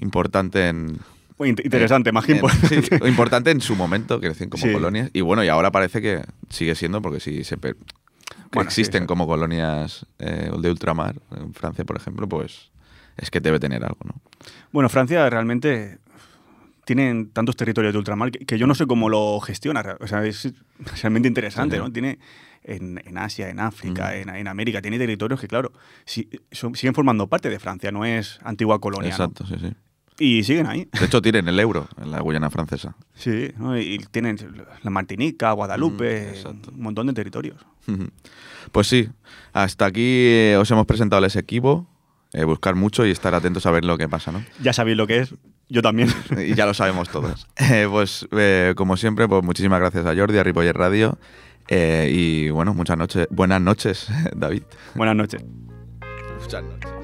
[0.00, 0.98] Importante en.
[1.38, 2.82] muy interesante, más que en- importante.
[2.82, 4.72] sí, importante en su momento, que como Sí.
[4.72, 5.10] colonias.
[5.12, 7.56] Y bueno, y ahora parece que sigue siendo, porque sí se
[8.28, 12.70] que Bueno, existen como colonias eh, de ultramar, en Francia, por ejemplo, pues
[13.16, 14.14] es que debe tener algo, ¿no?
[14.72, 15.98] Bueno, Francia realmente
[16.84, 19.82] tiene tantos territorios de ultramar que, que yo no sé cómo lo gestiona.
[19.82, 20.52] re- O sea, es
[21.02, 21.82] realmente interesante, Sí.
[21.82, 21.90] ¿no?
[21.90, 22.18] Tiene
[22.62, 25.72] en, en Asia, en África, en, en América, tiene territorios que, claro,
[26.04, 29.08] si- son- siguen formando parte de Francia, no es antigua colonia.
[29.16, 29.24] ¿no?
[29.24, 29.74] Exacto, sí, sí.
[30.18, 30.88] Y siguen ahí.
[30.98, 32.96] De hecho, tienen el euro en la Guyana francesa.
[33.14, 33.78] Sí, ¿no?
[33.78, 34.38] y tienen
[34.82, 37.64] la Martinica, Guadalupe, Mm, un montón de territorios.
[38.72, 39.08] Pues sí,
[39.52, 41.86] hasta aquí eh, os hemos presentado el equipo.
[42.32, 44.42] eh, buscar mucho y estar atentos a ver lo que pasa, ¿no?
[44.62, 45.34] Ya sabéis lo que es,
[45.68, 46.08] yo también.
[46.46, 47.46] Y ya lo sabemos todos.
[47.56, 51.18] Eh, pues eh, como siempre, pues muchísimas gracias a Jordi, a Ripollet Radio.
[51.70, 54.62] y bueno, muchas noches, buenas noches, David.
[54.94, 55.44] Buenas noches.
[56.40, 56.95] Muchas noches.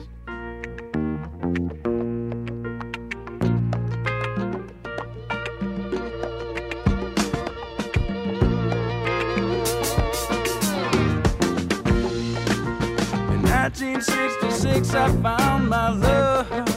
[13.72, 16.71] 1966 I found my love.